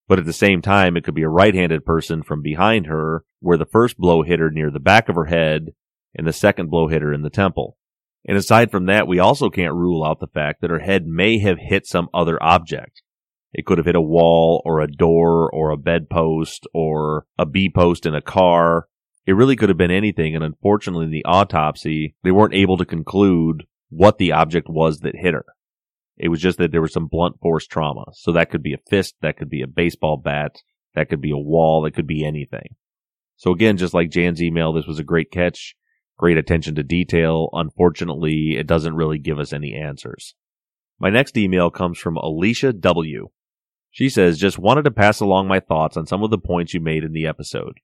[0.07, 3.57] But at the same time, it could be a right-handed person from behind her where
[3.57, 5.73] the first blow hit her near the back of her head
[6.15, 7.77] and the second blow hit her in the temple.
[8.25, 11.39] And aside from that, we also can't rule out the fact that her head may
[11.39, 13.01] have hit some other object.
[13.53, 17.69] It could have hit a wall or a door or a bedpost or a B
[17.69, 18.87] post in a car.
[19.27, 20.33] It really could have been anything.
[20.33, 25.15] And unfortunately, in the autopsy, they weren't able to conclude what the object was that
[25.15, 25.45] hit her.
[26.15, 28.05] It was just that there was some blunt force trauma.
[28.13, 30.61] So that could be a fist, that could be a baseball bat,
[30.95, 32.75] that could be a wall, that could be anything.
[33.35, 35.75] So again, just like Jan's email, this was a great catch,
[36.17, 37.49] great attention to detail.
[37.51, 40.35] Unfortunately, it doesn't really give us any answers.
[40.99, 43.27] My next email comes from Alicia W.
[43.91, 46.79] She says, just wanted to pass along my thoughts on some of the points you
[46.79, 47.79] made in the episode.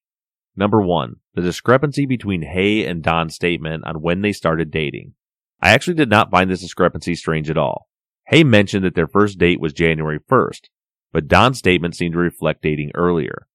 [0.55, 5.13] Number one, the discrepancy between Hae and Don's statement on when they started dating.
[5.61, 7.87] I actually did not find this discrepancy strange at all.
[8.27, 10.69] Hae mentioned that their first date was January 1st,
[11.11, 13.47] but Don's statement seemed to reflect dating earlier.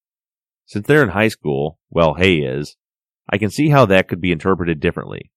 [0.67, 2.77] Since they're in high school, well, Hae is,
[3.31, 5.31] I can see how that could be interpreted differently.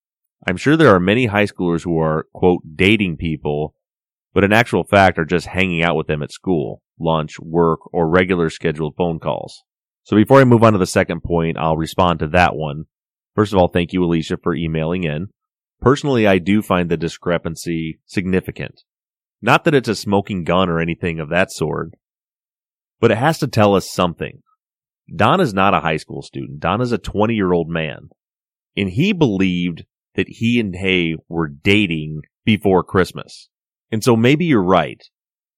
[0.47, 3.75] I'm sure there are many high schoolers who are, quote, dating people,
[4.33, 8.09] but in actual fact are just hanging out with them at school, lunch, work, or
[8.09, 9.63] regular scheduled phone calls.
[10.03, 12.85] So before I move on to the second point, I'll respond to that one.
[13.35, 15.27] First of all, thank you, Alicia, for emailing in.
[15.79, 18.81] Personally, I do find the discrepancy significant.
[19.41, 21.93] Not that it's a smoking gun or anything of that sort,
[22.99, 24.43] but it has to tell us something.
[25.13, 26.59] Don is not a high school student.
[26.59, 28.09] Don is a 20 year old man.
[28.77, 29.83] And he believed
[30.15, 33.49] that he and Hae were dating before Christmas.
[33.91, 35.01] And so maybe you're right.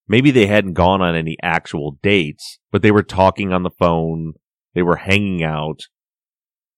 [0.08, 4.34] Maybe they hadn't gone on any actual dates, but they were talking on the phone.
[4.74, 5.82] They were hanging out.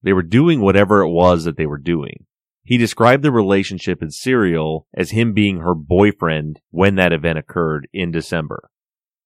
[0.03, 2.25] They were doing whatever it was that they were doing.
[2.63, 7.87] He described the relationship in Serial as him being her boyfriend when that event occurred
[7.93, 8.69] in December.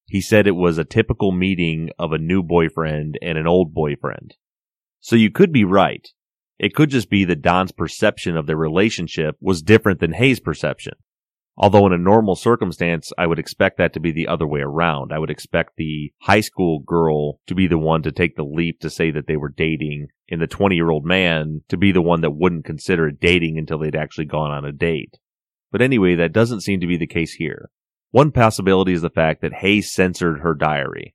[0.07, 4.35] He said it was a typical meeting of a new boyfriend and an old boyfriend.
[4.99, 6.07] So you could be right.
[6.57, 10.93] It could just be that Don's perception of their relationship was different than Hae's perception.
[11.61, 15.11] Although in a normal circumstance, I would expect that to be the other way around.
[15.11, 18.79] I would expect the high school girl to be the one to take the leap
[18.79, 22.01] to say that they were dating and the 20 year old man to be the
[22.01, 25.17] one that wouldn't consider dating until they'd actually gone on a date.
[25.69, 27.69] But anyway, that doesn't seem to be the case here.
[28.11, 31.13] One possibility is the fact that Hayes censored her diary.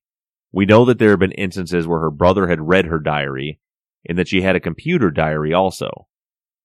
[0.53, 3.61] We know that there have been instances where her brother had read her diary
[4.07, 6.07] and that she had a computer diary also.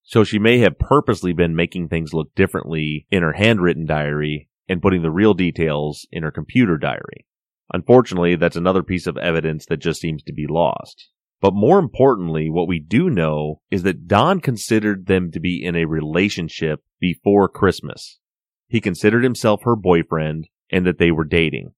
[0.09, 4.81] So she may have purposely been making things look differently in her handwritten diary and
[4.81, 7.27] putting the real details in her computer diary.
[7.71, 11.09] Unfortunately, that's another piece of evidence that just seems to be lost.
[11.41, 15.75] But more importantly, what we do know is that Don considered them to be in
[15.75, 18.17] a relationship before Christmas.
[18.67, 21.75] He considered himself her boyfriend and that they were dating.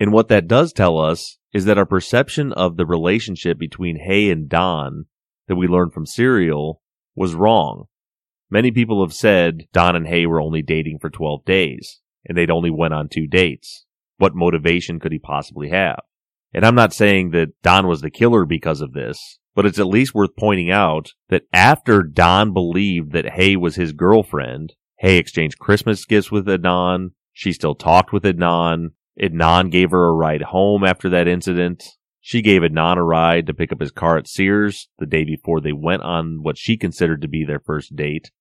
[0.00, 4.30] And what that does tell us is that our perception of the relationship between Hae
[4.30, 5.04] and Don
[5.46, 6.80] that we learned from Serial
[7.16, 7.86] was wrong.
[8.50, 12.50] Many people have said Don and Hae were only dating for 12 days, and they'd
[12.50, 13.84] only went on two dates.
[14.18, 16.00] What motivation could he possibly have?
[16.52, 19.88] And I'm not saying that Don was the killer because of this, but it's at
[19.88, 25.58] least worth pointing out that after Don believed that Hae was his girlfriend, Hae exchanged
[25.58, 28.90] Christmas gifts with Adnan, she still talked with Adnan,
[29.20, 31.84] Adnan gave her a ride home after that incident.
[32.26, 35.60] She gave Adnan a ride to pick up his car at Sears the day before
[35.60, 38.32] they went on what she considered to be their first date.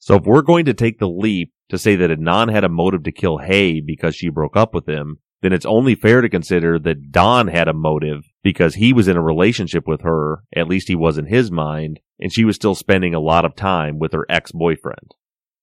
[0.00, 3.04] So if we're going to take the leap to say that Adnan had a motive
[3.04, 6.80] to kill Hae because she broke up with him, then it's only fair to consider
[6.80, 10.88] that Don had a motive because he was in a relationship with her, at least
[10.88, 14.14] he was in his mind, and she was still spending a lot of time with
[14.14, 15.14] her ex-boyfriend,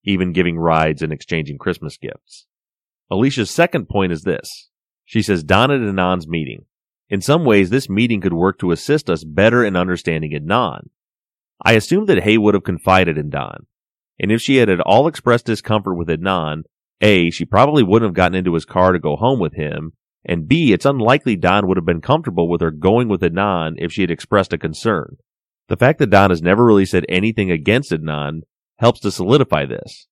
[0.02, 2.46] even giving rides and exchanging Christmas gifts.
[3.10, 4.70] Alicia's second point is this.
[5.04, 6.64] She says Don and Adnan's meeting.
[7.08, 10.88] In some ways, this meeting could work to assist us better in understanding Adnan.
[11.64, 13.66] I assume that Hae would have confided in Don.
[14.18, 16.62] And if she had at all expressed discomfort with Adnan,
[17.00, 19.92] A, she probably wouldn't have gotten into his car to go home with him,
[20.24, 23.92] and B, it's unlikely Don would have been comfortable with her going with Adnan if
[23.92, 25.16] she had expressed a concern.
[25.68, 28.40] The fact that Don has never really said anything against Adnan
[28.78, 30.08] helps to solidify this.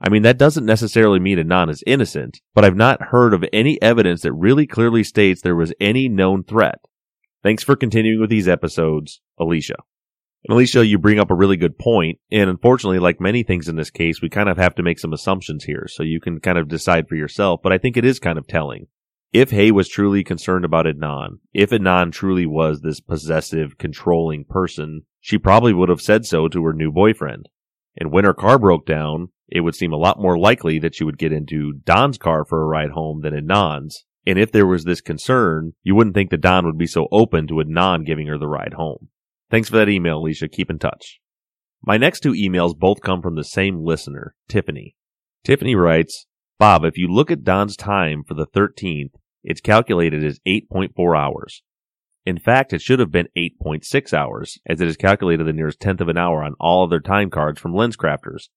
[0.00, 3.80] I mean, that doesn't necessarily mean Adnan is innocent, but I've not heard of any
[3.80, 6.80] evidence that really clearly states there was any known threat.
[7.42, 9.76] Thanks for continuing with these episodes, Alicia.
[10.44, 13.76] And Alicia, you bring up a really good point, and unfortunately, like many things in
[13.76, 16.58] this case, we kind of have to make some assumptions here, so you can kind
[16.58, 18.86] of decide for yourself, but I think it is kind of telling.
[19.32, 25.02] If Hae was truly concerned about Adnan, if Adnan truly was this possessive, controlling person,
[25.20, 27.48] she probably would have said so to her new boyfriend.
[27.96, 31.04] And when her car broke down, it would seem a lot more likely that she
[31.04, 34.04] would get into Don's car for a ride home than Adnan's.
[34.26, 37.46] And if there was this concern, you wouldn't think that Don would be so open
[37.46, 39.08] to Adnan giving her the ride home.
[39.50, 40.48] Thanks for that email, Alicia.
[40.48, 41.20] Keep in touch.
[41.82, 44.96] My next two emails both come from the same listener, Tiffany.
[45.44, 46.26] Tiffany writes,
[46.58, 49.12] Bob, if you look at Don's time for the 13th,
[49.44, 51.62] it's calculated as 8.4 hours.
[52.24, 56.00] In fact, it should have been 8.6 hours, as it is calculated the nearest tenth
[56.00, 58.48] of an hour on all of their time cards from LensCrafters.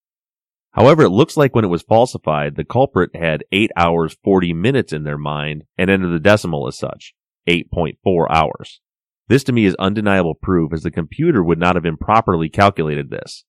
[0.72, 4.94] However, it looks like when it was falsified, the culprit had 8 hours 40 minutes
[4.94, 7.14] in their mind and entered the decimal as such,
[7.50, 8.80] 8.4 hours.
[9.28, 13.46] This to me is undeniable proof as the computer would not have improperly calculated this.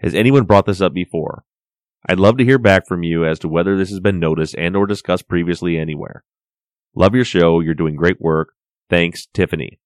[0.00, 1.44] Has anyone brought this up before?
[2.08, 4.74] I'd love to hear back from you as to whether this has been noticed and
[4.74, 6.24] or discussed previously anywhere.
[6.94, 7.60] Love your show.
[7.60, 8.54] You're doing great work.
[8.90, 9.78] Thanks, Tiffany.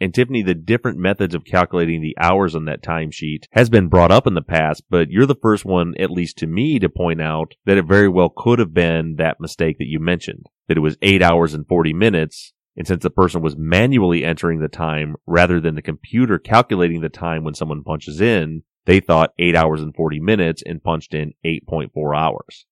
[0.00, 4.12] And Tiffany, the different methods of calculating the hours on that timesheet has been brought
[4.12, 7.20] up in the past, but you're the first one, at least to me, to point
[7.20, 10.80] out that it very well could have been that mistake that you mentioned, that it
[10.80, 12.52] was eight hours and 40 minutes.
[12.76, 17.08] And since the person was manually entering the time rather than the computer calculating the
[17.08, 21.34] time when someone punches in, they thought eight hours and 40 minutes and punched in
[21.44, 22.66] 8.4 hours.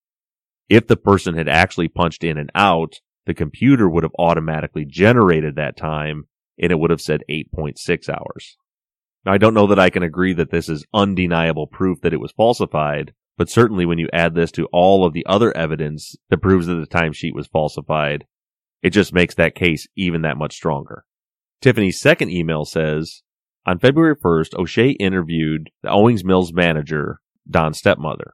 [0.69, 5.57] If the person had actually punched in and out, the computer would have automatically generated
[5.57, 6.27] that time
[6.59, 8.57] and it would have said 8.6 hours.
[9.25, 12.19] Now, I don't know that I can agree that this is undeniable proof that it
[12.19, 16.41] was falsified, but certainly when you add this to all of the other evidence that
[16.41, 18.25] proves that the timesheet was falsified,
[18.81, 21.03] it just makes that case even that much stronger.
[21.61, 23.23] Tiffany's second email says,
[23.65, 28.33] on February 1st, O'Shea interviewed the Owings Mills manager, Don's stepmother.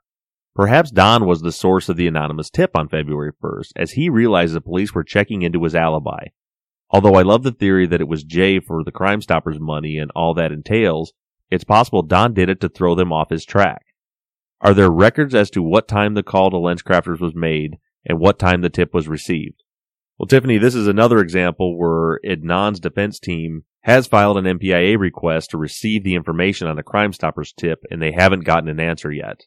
[0.56, 4.54] Perhaps Don was the source of the anonymous tip on February 1st, as he realized
[4.54, 6.28] the police were checking into his alibi.
[6.94, 10.12] Although I love the theory that it was Jay for the Crime Stoppers money and
[10.12, 11.14] all that entails,
[11.50, 13.84] it's possible Don did it to throw them off his track.
[14.62, 18.38] Are there records as to what time the call to LensCrafters was made and what
[18.38, 19.64] time the tip was received?
[20.20, 25.50] Well, Tiffany, this is another example where Adnan's defense team has filed an MPIA request
[25.50, 29.12] to receive the information on the Crime Stoppers tip and they haven't gotten an answer
[29.12, 29.42] yet.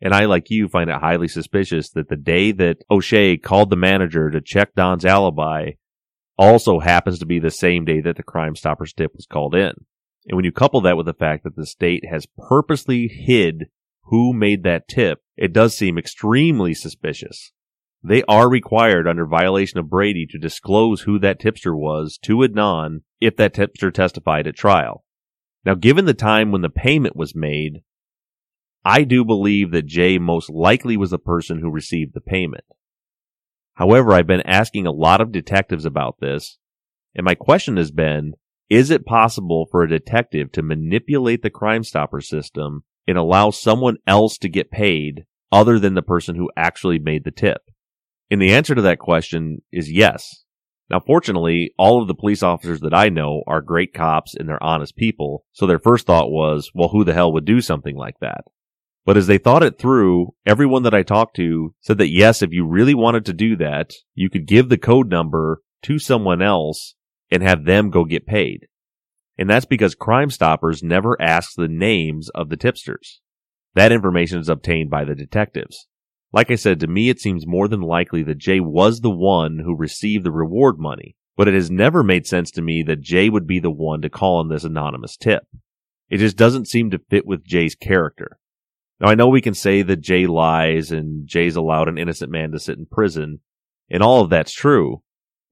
[0.00, 3.76] And I, like you, find it highly suspicious that the day that O'Shea called the
[3.76, 5.72] manager to check Don's alibi
[6.38, 9.72] also happens to be the same day that the Crime Stoppers tip was called in.
[10.28, 13.66] And when you couple that with the fact that the state has purposely hid
[14.04, 17.52] who made that tip, it does seem extremely suspicious.
[18.02, 23.00] They are required under violation of Brady to disclose who that tipster was to Adnan
[23.20, 25.04] if that tipster testified at trial.
[25.64, 27.82] Now, given the time when the payment was made,
[28.84, 32.64] I do believe that Jay most likely was the person who received the payment.
[33.76, 36.58] However, I've been asking a lot of detectives about this,
[37.14, 38.32] and my question has been,
[38.68, 43.98] is it possible for a detective to manipulate the Crime Stopper system and allow someone
[44.06, 47.62] else to get paid other than the person who actually made the tip?
[48.30, 50.44] And the answer to that question is yes.
[50.88, 54.62] Now, fortunately, all of the police officers that I know are great cops and they're
[54.62, 58.18] honest people, so their first thought was, well, who the hell would do something like
[58.20, 58.44] that?
[59.06, 62.50] But as they thought it through, everyone that I talked to said that yes, if
[62.50, 66.96] you really wanted to do that, you could give the code number to someone else
[67.30, 68.66] and have them go get paid.
[69.38, 73.20] And that's because Crime Stoppers never asks the names of the tipsters.
[73.74, 75.86] That information is obtained by the detectives.
[76.32, 79.60] Like I said, to me it seems more than likely that Jay was the one
[79.64, 83.28] who received the reward money, but it has never made sense to me that Jay
[83.28, 85.44] would be the one to call on this anonymous tip.
[86.08, 88.38] It just doesn't seem to fit with Jay's character.
[89.00, 92.52] Now I know we can say that Jay lies and Jay's allowed an innocent man
[92.52, 93.40] to sit in prison,
[93.90, 95.02] and all of that's true,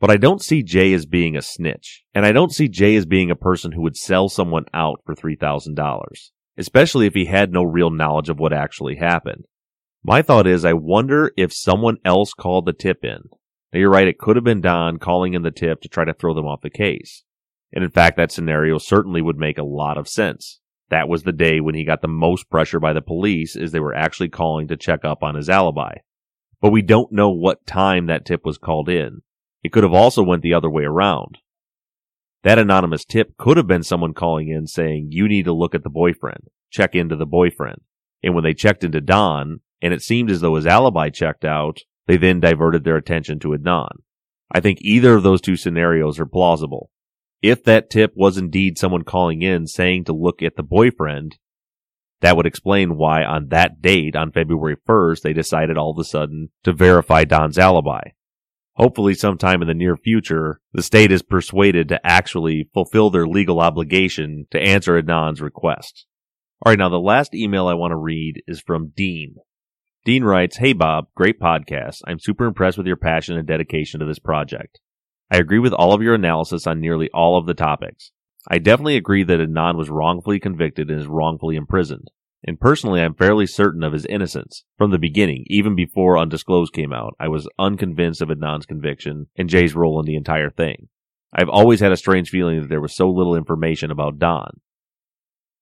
[0.00, 3.06] but I don't see Jay as being a snitch, and I don't see Jay as
[3.06, 5.76] being a person who would sell someone out for $3,000,
[6.56, 9.44] especially if he had no real knowledge of what actually happened.
[10.02, 13.20] My thought is, I wonder if someone else called the tip in.
[13.72, 16.14] Now you're right, it could have been Don calling in the tip to try to
[16.14, 17.24] throw them off the case.
[17.72, 20.60] And in fact, that scenario certainly would make a lot of sense.
[20.94, 23.80] That was the day when he got the most pressure by the police as they
[23.80, 25.94] were actually calling to check up on his alibi.
[26.60, 29.22] But we don't know what time that tip was called in.
[29.64, 31.38] It could have also went the other way around.
[32.44, 35.82] That anonymous tip could have been someone calling in saying, you need to look at
[35.82, 37.80] the boyfriend, check into the boyfriend.
[38.22, 41.80] And when they checked into Don, and it seemed as though his alibi checked out,
[42.06, 43.96] they then diverted their attention to Adnan.
[44.48, 46.92] I think either of those two scenarios are plausible.
[47.46, 51.36] If that tip was indeed someone calling in saying to look at the boyfriend,
[52.22, 56.04] that would explain why on that date, on February 1st, they decided all of a
[56.04, 58.00] sudden to verify Don's alibi.
[58.76, 63.60] Hopefully sometime in the near future, the state is persuaded to actually fulfill their legal
[63.60, 66.06] obligation to answer Adnan's request.
[66.64, 69.34] Alright, now the last email I want to read is from Dean.
[70.06, 72.00] Dean writes, Hey Bob, great podcast.
[72.06, 74.80] I'm super impressed with your passion and dedication to this project.
[75.34, 78.12] I agree with all of your analysis on nearly all of the topics.
[78.48, 82.12] I definitely agree that Adnan was wrongfully convicted and is wrongfully imprisoned.
[82.46, 84.62] And personally, I'm fairly certain of his innocence.
[84.78, 89.48] From the beginning, even before Undisclosed came out, I was unconvinced of Adnan's conviction and
[89.48, 90.86] Jay's role in the entire thing.
[91.32, 94.60] I've always had a strange feeling that there was so little information about Don.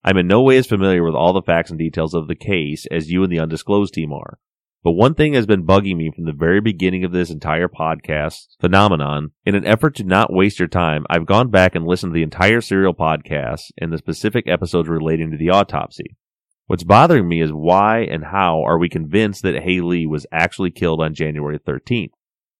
[0.03, 2.85] I'm in no way as familiar with all the facts and details of the case
[2.91, 4.37] as you and the undisclosed team are.
[4.83, 8.47] But one thing has been bugging me from the very beginning of this entire podcast
[8.59, 9.31] phenomenon.
[9.45, 12.23] In an effort to not waste your time, I've gone back and listened to the
[12.23, 16.17] entire serial podcast and the specific episodes relating to the autopsy.
[16.67, 21.01] What's bothering me is why and how are we convinced that Haley was actually killed
[21.01, 22.11] on January 13th?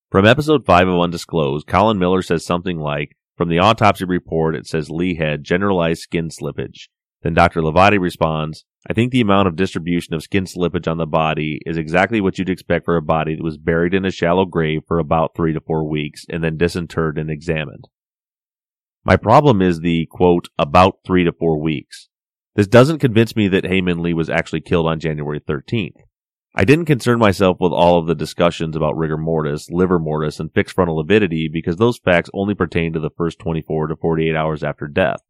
[0.09, 4.65] From episode 5 of Undisclosed, Colin Miller says something like, from the autopsy report, it
[4.65, 6.87] says Lee had generalized skin slippage,
[7.21, 7.61] then Dr.
[7.61, 11.77] Hlavaty responds, I think the amount of distribution of skin slippage on the body is
[11.77, 14.99] exactly what you'd expect for a body that was buried in a shallow grave for
[14.99, 17.87] about three to four weeks and then disinterred and examined.
[19.05, 22.09] My problem is the quote, about three to four weeks.
[22.55, 26.01] This doesn't convince me that Hae Min Lee was actually killed on January 13th.
[26.55, 30.53] I didn't concern myself with all of the discussions about rigor mortis, livor mortis, and
[30.53, 34.63] fixed frontal lividity because those facts only pertain to the first 24 to 48 hours
[34.63, 35.21] after death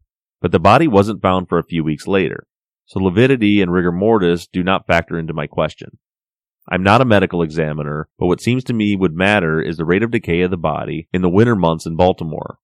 [0.44, 2.46] but the body wasn't found for a few weeks later,
[2.86, 5.98] so lividity and rigor mortis do not factor into my question.
[6.70, 10.04] I'm not a medical examiner, but what seems to me would matter is the rate
[10.04, 12.58] of decay of the body in the winter months in Baltimore.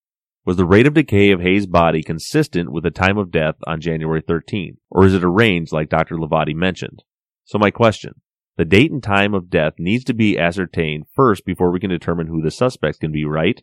[0.45, 3.81] Was the rate of decay of Hae's body consistent with the time of death on
[3.81, 6.15] January 13th, or is it arranged like Dr.
[6.15, 7.03] Hlavaty mentioned?
[7.43, 8.21] So my question,
[8.55, 12.27] the date and time of death needs to be ascertained first before we can determine
[12.27, 13.61] who the suspects can be, right?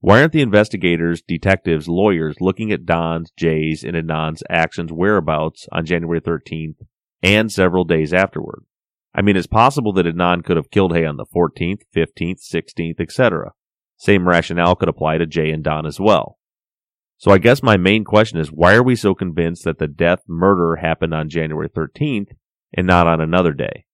[0.00, 5.86] Why aren't the investigators, detectives, lawyers looking at Don's, Jay's, and Adnan's actions whereabouts on
[5.86, 6.76] January 13th
[7.20, 8.64] and several days afterward?
[9.12, 13.00] I mean, it's possible that Anand could have killed Hae on the 14th, 15th, 16th,
[13.00, 13.52] etc.
[13.96, 16.38] Same rationale could apply to Jay and Don as well.
[17.16, 20.20] So I guess my main question is why are we so convinced that the death
[20.28, 22.28] murder happened on January 13th
[22.72, 23.86] and not on another day?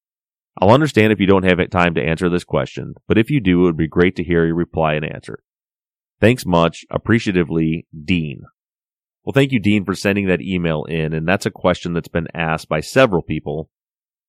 [0.60, 3.62] I'll understand if you don't have time to answer this question, but if you do,
[3.62, 5.43] it would be great to hear your reply and answer.
[6.24, 6.86] Thanks much.
[6.90, 8.44] Appreciatively, Dean.
[9.24, 11.12] Well, thank you, Dean, for sending that email in.
[11.12, 13.68] And that's a question that's been asked by several people.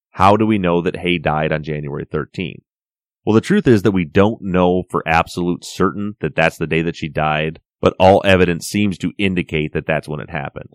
[0.10, 2.64] How do we know that Hae died on January 13th?
[3.26, 6.82] Well, the truth is that we don't know for absolute certain that that's the day
[6.82, 10.72] that she died, but all evidence seems to indicate that that's when it happened.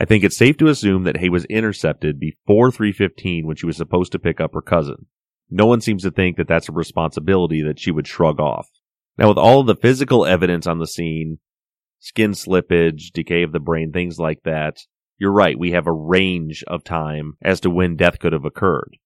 [0.00, 3.76] I think it's safe to assume that Hae was intercepted before 315 when she was
[3.76, 5.04] supposed to pick up her cousin.
[5.50, 8.70] No one seems to think that that's a responsibility that she would shrug off.
[9.18, 11.38] Now, with all the physical evidence on the scene,
[11.98, 14.76] skin slippage, decay of the brain, things like that,
[15.18, 15.58] you're right.
[15.58, 18.98] We have a range of time as to when death could have occurred.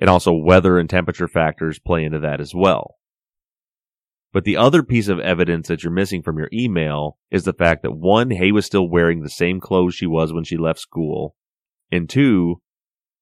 [0.00, 2.96] And also weather and temperature factors play into that as well.
[4.32, 7.82] But the other piece of evidence that you're missing from your email is the fact
[7.82, 11.34] that one, Hae was still wearing the same clothes she was when she left school.
[11.90, 12.62] And two,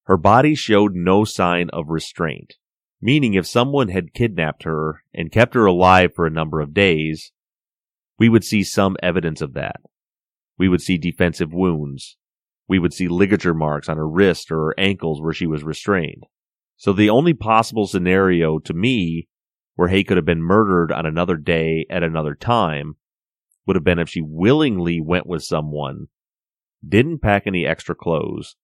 [0.03, 2.55] her body showed no sign of restraint.
[3.01, 7.31] Meaning if someone had kidnapped her and kept her alive for a number of days,
[8.17, 9.77] we would see some evidence of that.
[10.57, 12.17] We would see defensive wounds.
[12.67, 16.25] We would see ligature marks on her wrist or her ankles where she was restrained.
[16.75, 19.27] So the only possible scenario to me
[19.75, 22.97] where Hae could have been murdered on another day at another time
[23.65, 26.07] would have been if she willingly went with someone,
[26.85, 28.55] didn't pack any extra clothes,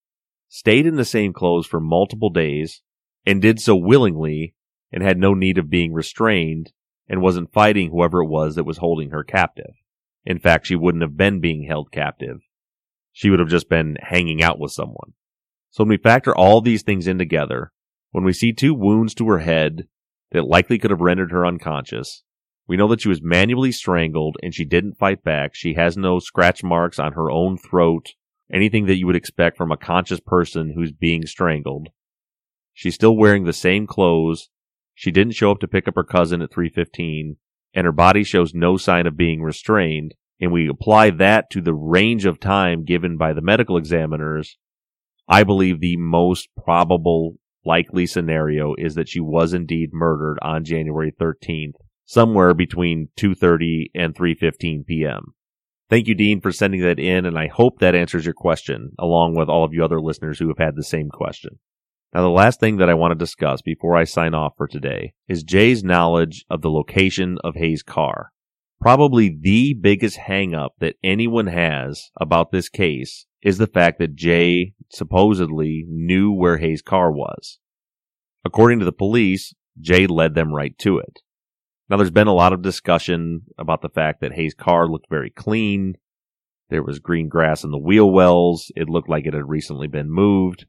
[0.49, 2.81] stayed in the same clothes for multiple days,
[3.25, 4.53] and did so willingly
[4.91, 6.71] and had no need of being restrained
[7.07, 9.73] and wasn't fighting whoever it was that was holding her captive.
[10.25, 12.41] In fact, she wouldn't have been being held captive.
[13.11, 15.13] She would have just been hanging out with someone.
[15.69, 17.71] So when we factor all these things in together,
[18.11, 19.87] when we see two wounds to her head
[20.31, 22.23] that likely could have rendered her unconscious.
[22.67, 25.53] We know that she was manually strangled and she didn't fight back.
[25.53, 28.13] She has no scratch marks on her own throat,
[28.51, 31.89] anything that you would expect from a conscious person who's being strangled.
[32.75, 34.49] She's still wearing the same clothes.
[34.93, 37.37] She didn't show up to pick up her cousin at 315
[37.75, 40.15] and her body shows no sign of being restrained.
[40.39, 44.57] And we apply that to the range of time given by the medical examiners.
[45.27, 51.11] I believe the most probable likely scenario is that she was indeed murdered on January
[51.11, 55.33] 13th, somewhere between 2:30 and 3:15 p.m.
[55.89, 59.35] Thank you, Dean, for sending that in, and I hope that answers your question, along
[59.35, 61.59] with all of you other listeners who have had the same question.
[62.15, 65.11] Now, the last thing that I want to discuss before I sign off for today
[65.27, 68.31] is Jay's knowledge of the location of Hae's car.
[68.79, 74.75] Probably the biggest hangup that anyone has about this case is the fact that Jay
[74.89, 77.59] supposedly knew where Hae's car was.
[78.45, 81.19] According to the police, Jay led them right to it.
[81.89, 85.31] Now, there's been a lot of discussion about the fact that Hae's car looked very
[85.31, 85.95] clean.
[86.69, 88.71] There was green grass in the wheel wells.
[88.73, 90.65] It looked like it had recently been moved.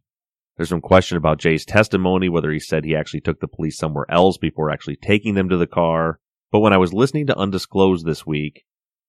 [0.57, 4.07] There's some question about Jay's testimony, whether he said he actually took the police somewhere
[4.09, 6.19] else before actually taking them to the car.
[6.51, 8.65] But when I was listening to Undisclosed this week,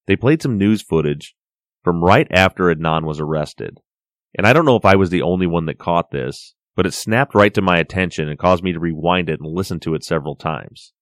[0.06, 1.34] they played some news footage
[1.82, 3.78] from right after Adnan was arrested.
[4.36, 6.92] And I don't know if I was the only one that caught this, but it
[6.92, 10.04] snapped right to my attention and caused me to rewind it and listen to it
[10.04, 10.92] several times.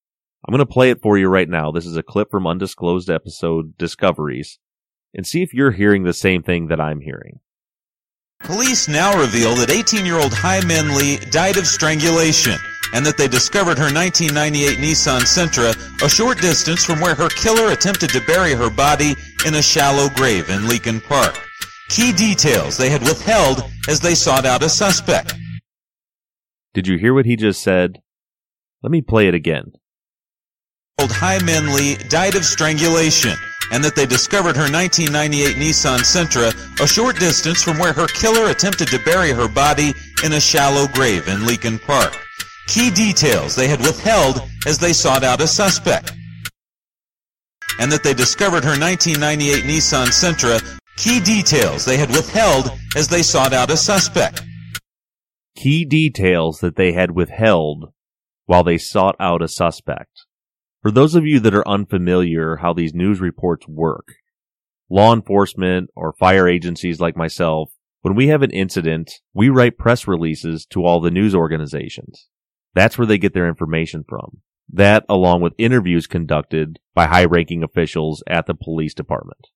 [0.47, 1.73] I'm going to play it for you right now.
[1.73, 4.61] This is a clip from Undisclosed episode Discoveries,
[5.13, 7.41] and see if you're hearing the same thing that I'm hearing.
[8.41, 12.55] Police now reveal that 18 year old Hae Min Lee died of strangulation
[12.93, 15.75] and that they discovered her 1998 Nissan Sentra
[16.05, 19.15] a short distance from where her killer attempted to bury her body
[19.45, 21.41] in a shallow grave in Leakin Park.
[21.89, 25.35] Key details they had withheld as they sought out a suspect.
[26.75, 28.01] Did you hear what he just said?
[28.83, 29.73] Let me play it again.
[31.01, 33.37] Old Hai Min Lee died of strangulation
[33.73, 38.51] and that they discovered her 1998 Nissan Sentra a short distance from where her killer
[38.51, 39.93] attempted to bury her body
[40.25, 42.17] in a shallow grave in Leakin Park.
[42.69, 46.13] Key details they had withheld as they sought out a suspect.
[47.79, 50.61] And that they discovered her 1998 Nissan Sentra.
[50.97, 54.43] Key details they had withheld as they sought out a suspect.
[55.57, 57.93] Key details that they had withheld
[58.47, 60.26] while they sought out a suspect.
[60.87, 64.15] For those of you that are unfamiliar how these news reports work,
[64.89, 67.73] law enforcement or fire agencies like myself,
[68.03, 72.29] when we have an incident, we write press releases to all the news organizations.
[72.73, 74.43] That's where they get their information from.
[74.73, 79.49] That along with interviews conducted by high ranking officials at the police department.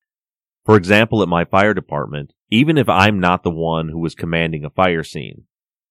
[0.67, 4.65] For example, at my fire department, even if I'm not the one who was commanding
[4.65, 5.45] a fire scene,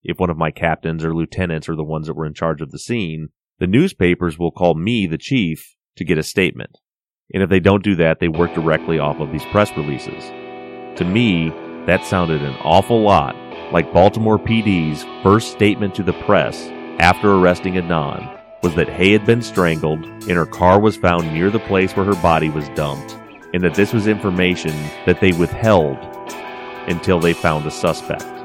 [0.04, 2.72] if one of my captains or lieutenants are the ones that were in charge of
[2.72, 3.30] the scene,
[3.60, 6.78] the newspapers will call me, the chief, to get a statement.
[7.34, 10.24] And if they don't do that, they work directly off of these press releases.
[10.98, 11.50] To me,
[11.86, 13.36] that sounded an awful lot
[13.72, 16.68] like Baltimore PD's first statement to the press
[17.00, 21.50] after arresting Adnan was that Hae had been strangled and her car was found near
[21.50, 23.18] the place where her body was dumped,
[23.54, 25.98] and that this was information that they withheld
[26.88, 28.39] until they found a suspect.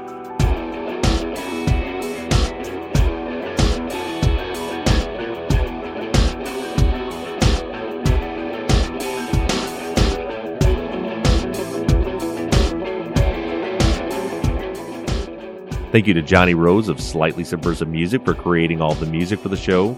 [15.95, 19.47] Thank you to Johnny Rose of Slightly Subversive Music for creating all the music for
[19.47, 19.93] the show.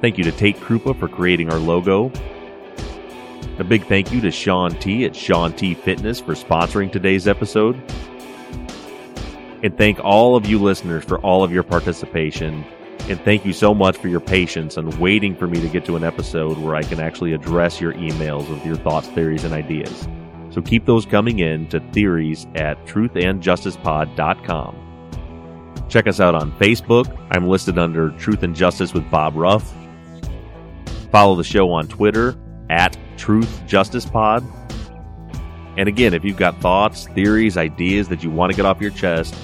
[0.00, 2.10] Thank you to Tate Krupa for creating our logo.
[3.58, 7.76] A big thank you to Shaun T at Shaun T Fitness for sponsoring today's episode.
[9.62, 12.64] And thank all of you listeners for all of your participation
[13.10, 15.96] And thank you so much for your patience and waiting for me to get to
[15.96, 20.08] an episode where I can actually address your emails with your thoughts, theories, and ideas.
[20.52, 24.78] So keep those coming in to theories at truthandjusticepod.com.
[25.88, 27.18] Check us out on Facebook.
[27.30, 29.74] I'm listed under Truth and Justice with Bob Ruff.
[31.10, 32.36] Follow the show on Twitter
[32.70, 34.44] at Truth Justice Pod.
[35.76, 38.90] And again, if you've got thoughts, theories, ideas that you want to get off your
[38.90, 39.34] chest,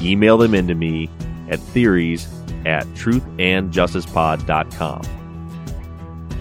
[0.00, 1.10] email them into me
[1.50, 2.26] at theories
[2.64, 5.02] at truthandjusticepod.com.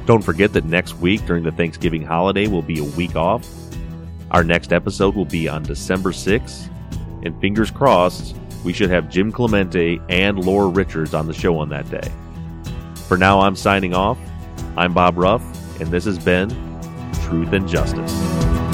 [0.05, 3.47] Don't forget that next week during the Thanksgiving holiday will be a week off.
[4.33, 6.67] Our next episode will be on December 6th,
[7.23, 11.69] and fingers crossed, we should have Jim Clemente and Laura Richards on the show on
[11.69, 12.11] that day.
[13.07, 14.17] For now, I'm signing off.
[14.75, 15.43] I'm Bob Ruff,
[15.79, 16.49] and this has been
[17.25, 18.72] Truth and Justice.